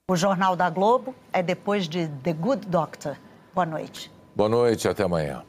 O 0.09 0.15
Jornal 0.15 0.55
da 0.55 0.71
Globo 0.71 1.15
é 1.33 1.43
depois 1.43 1.89
de 1.89 2.07
The 2.23 2.33
Good 2.33 2.69
Doctor. 2.69 3.17
Boa 3.53 3.67
noite. 3.67 4.13
Boa 4.35 4.49
noite, 4.49 4.89
até 4.89 5.03
amanhã. 5.03 5.43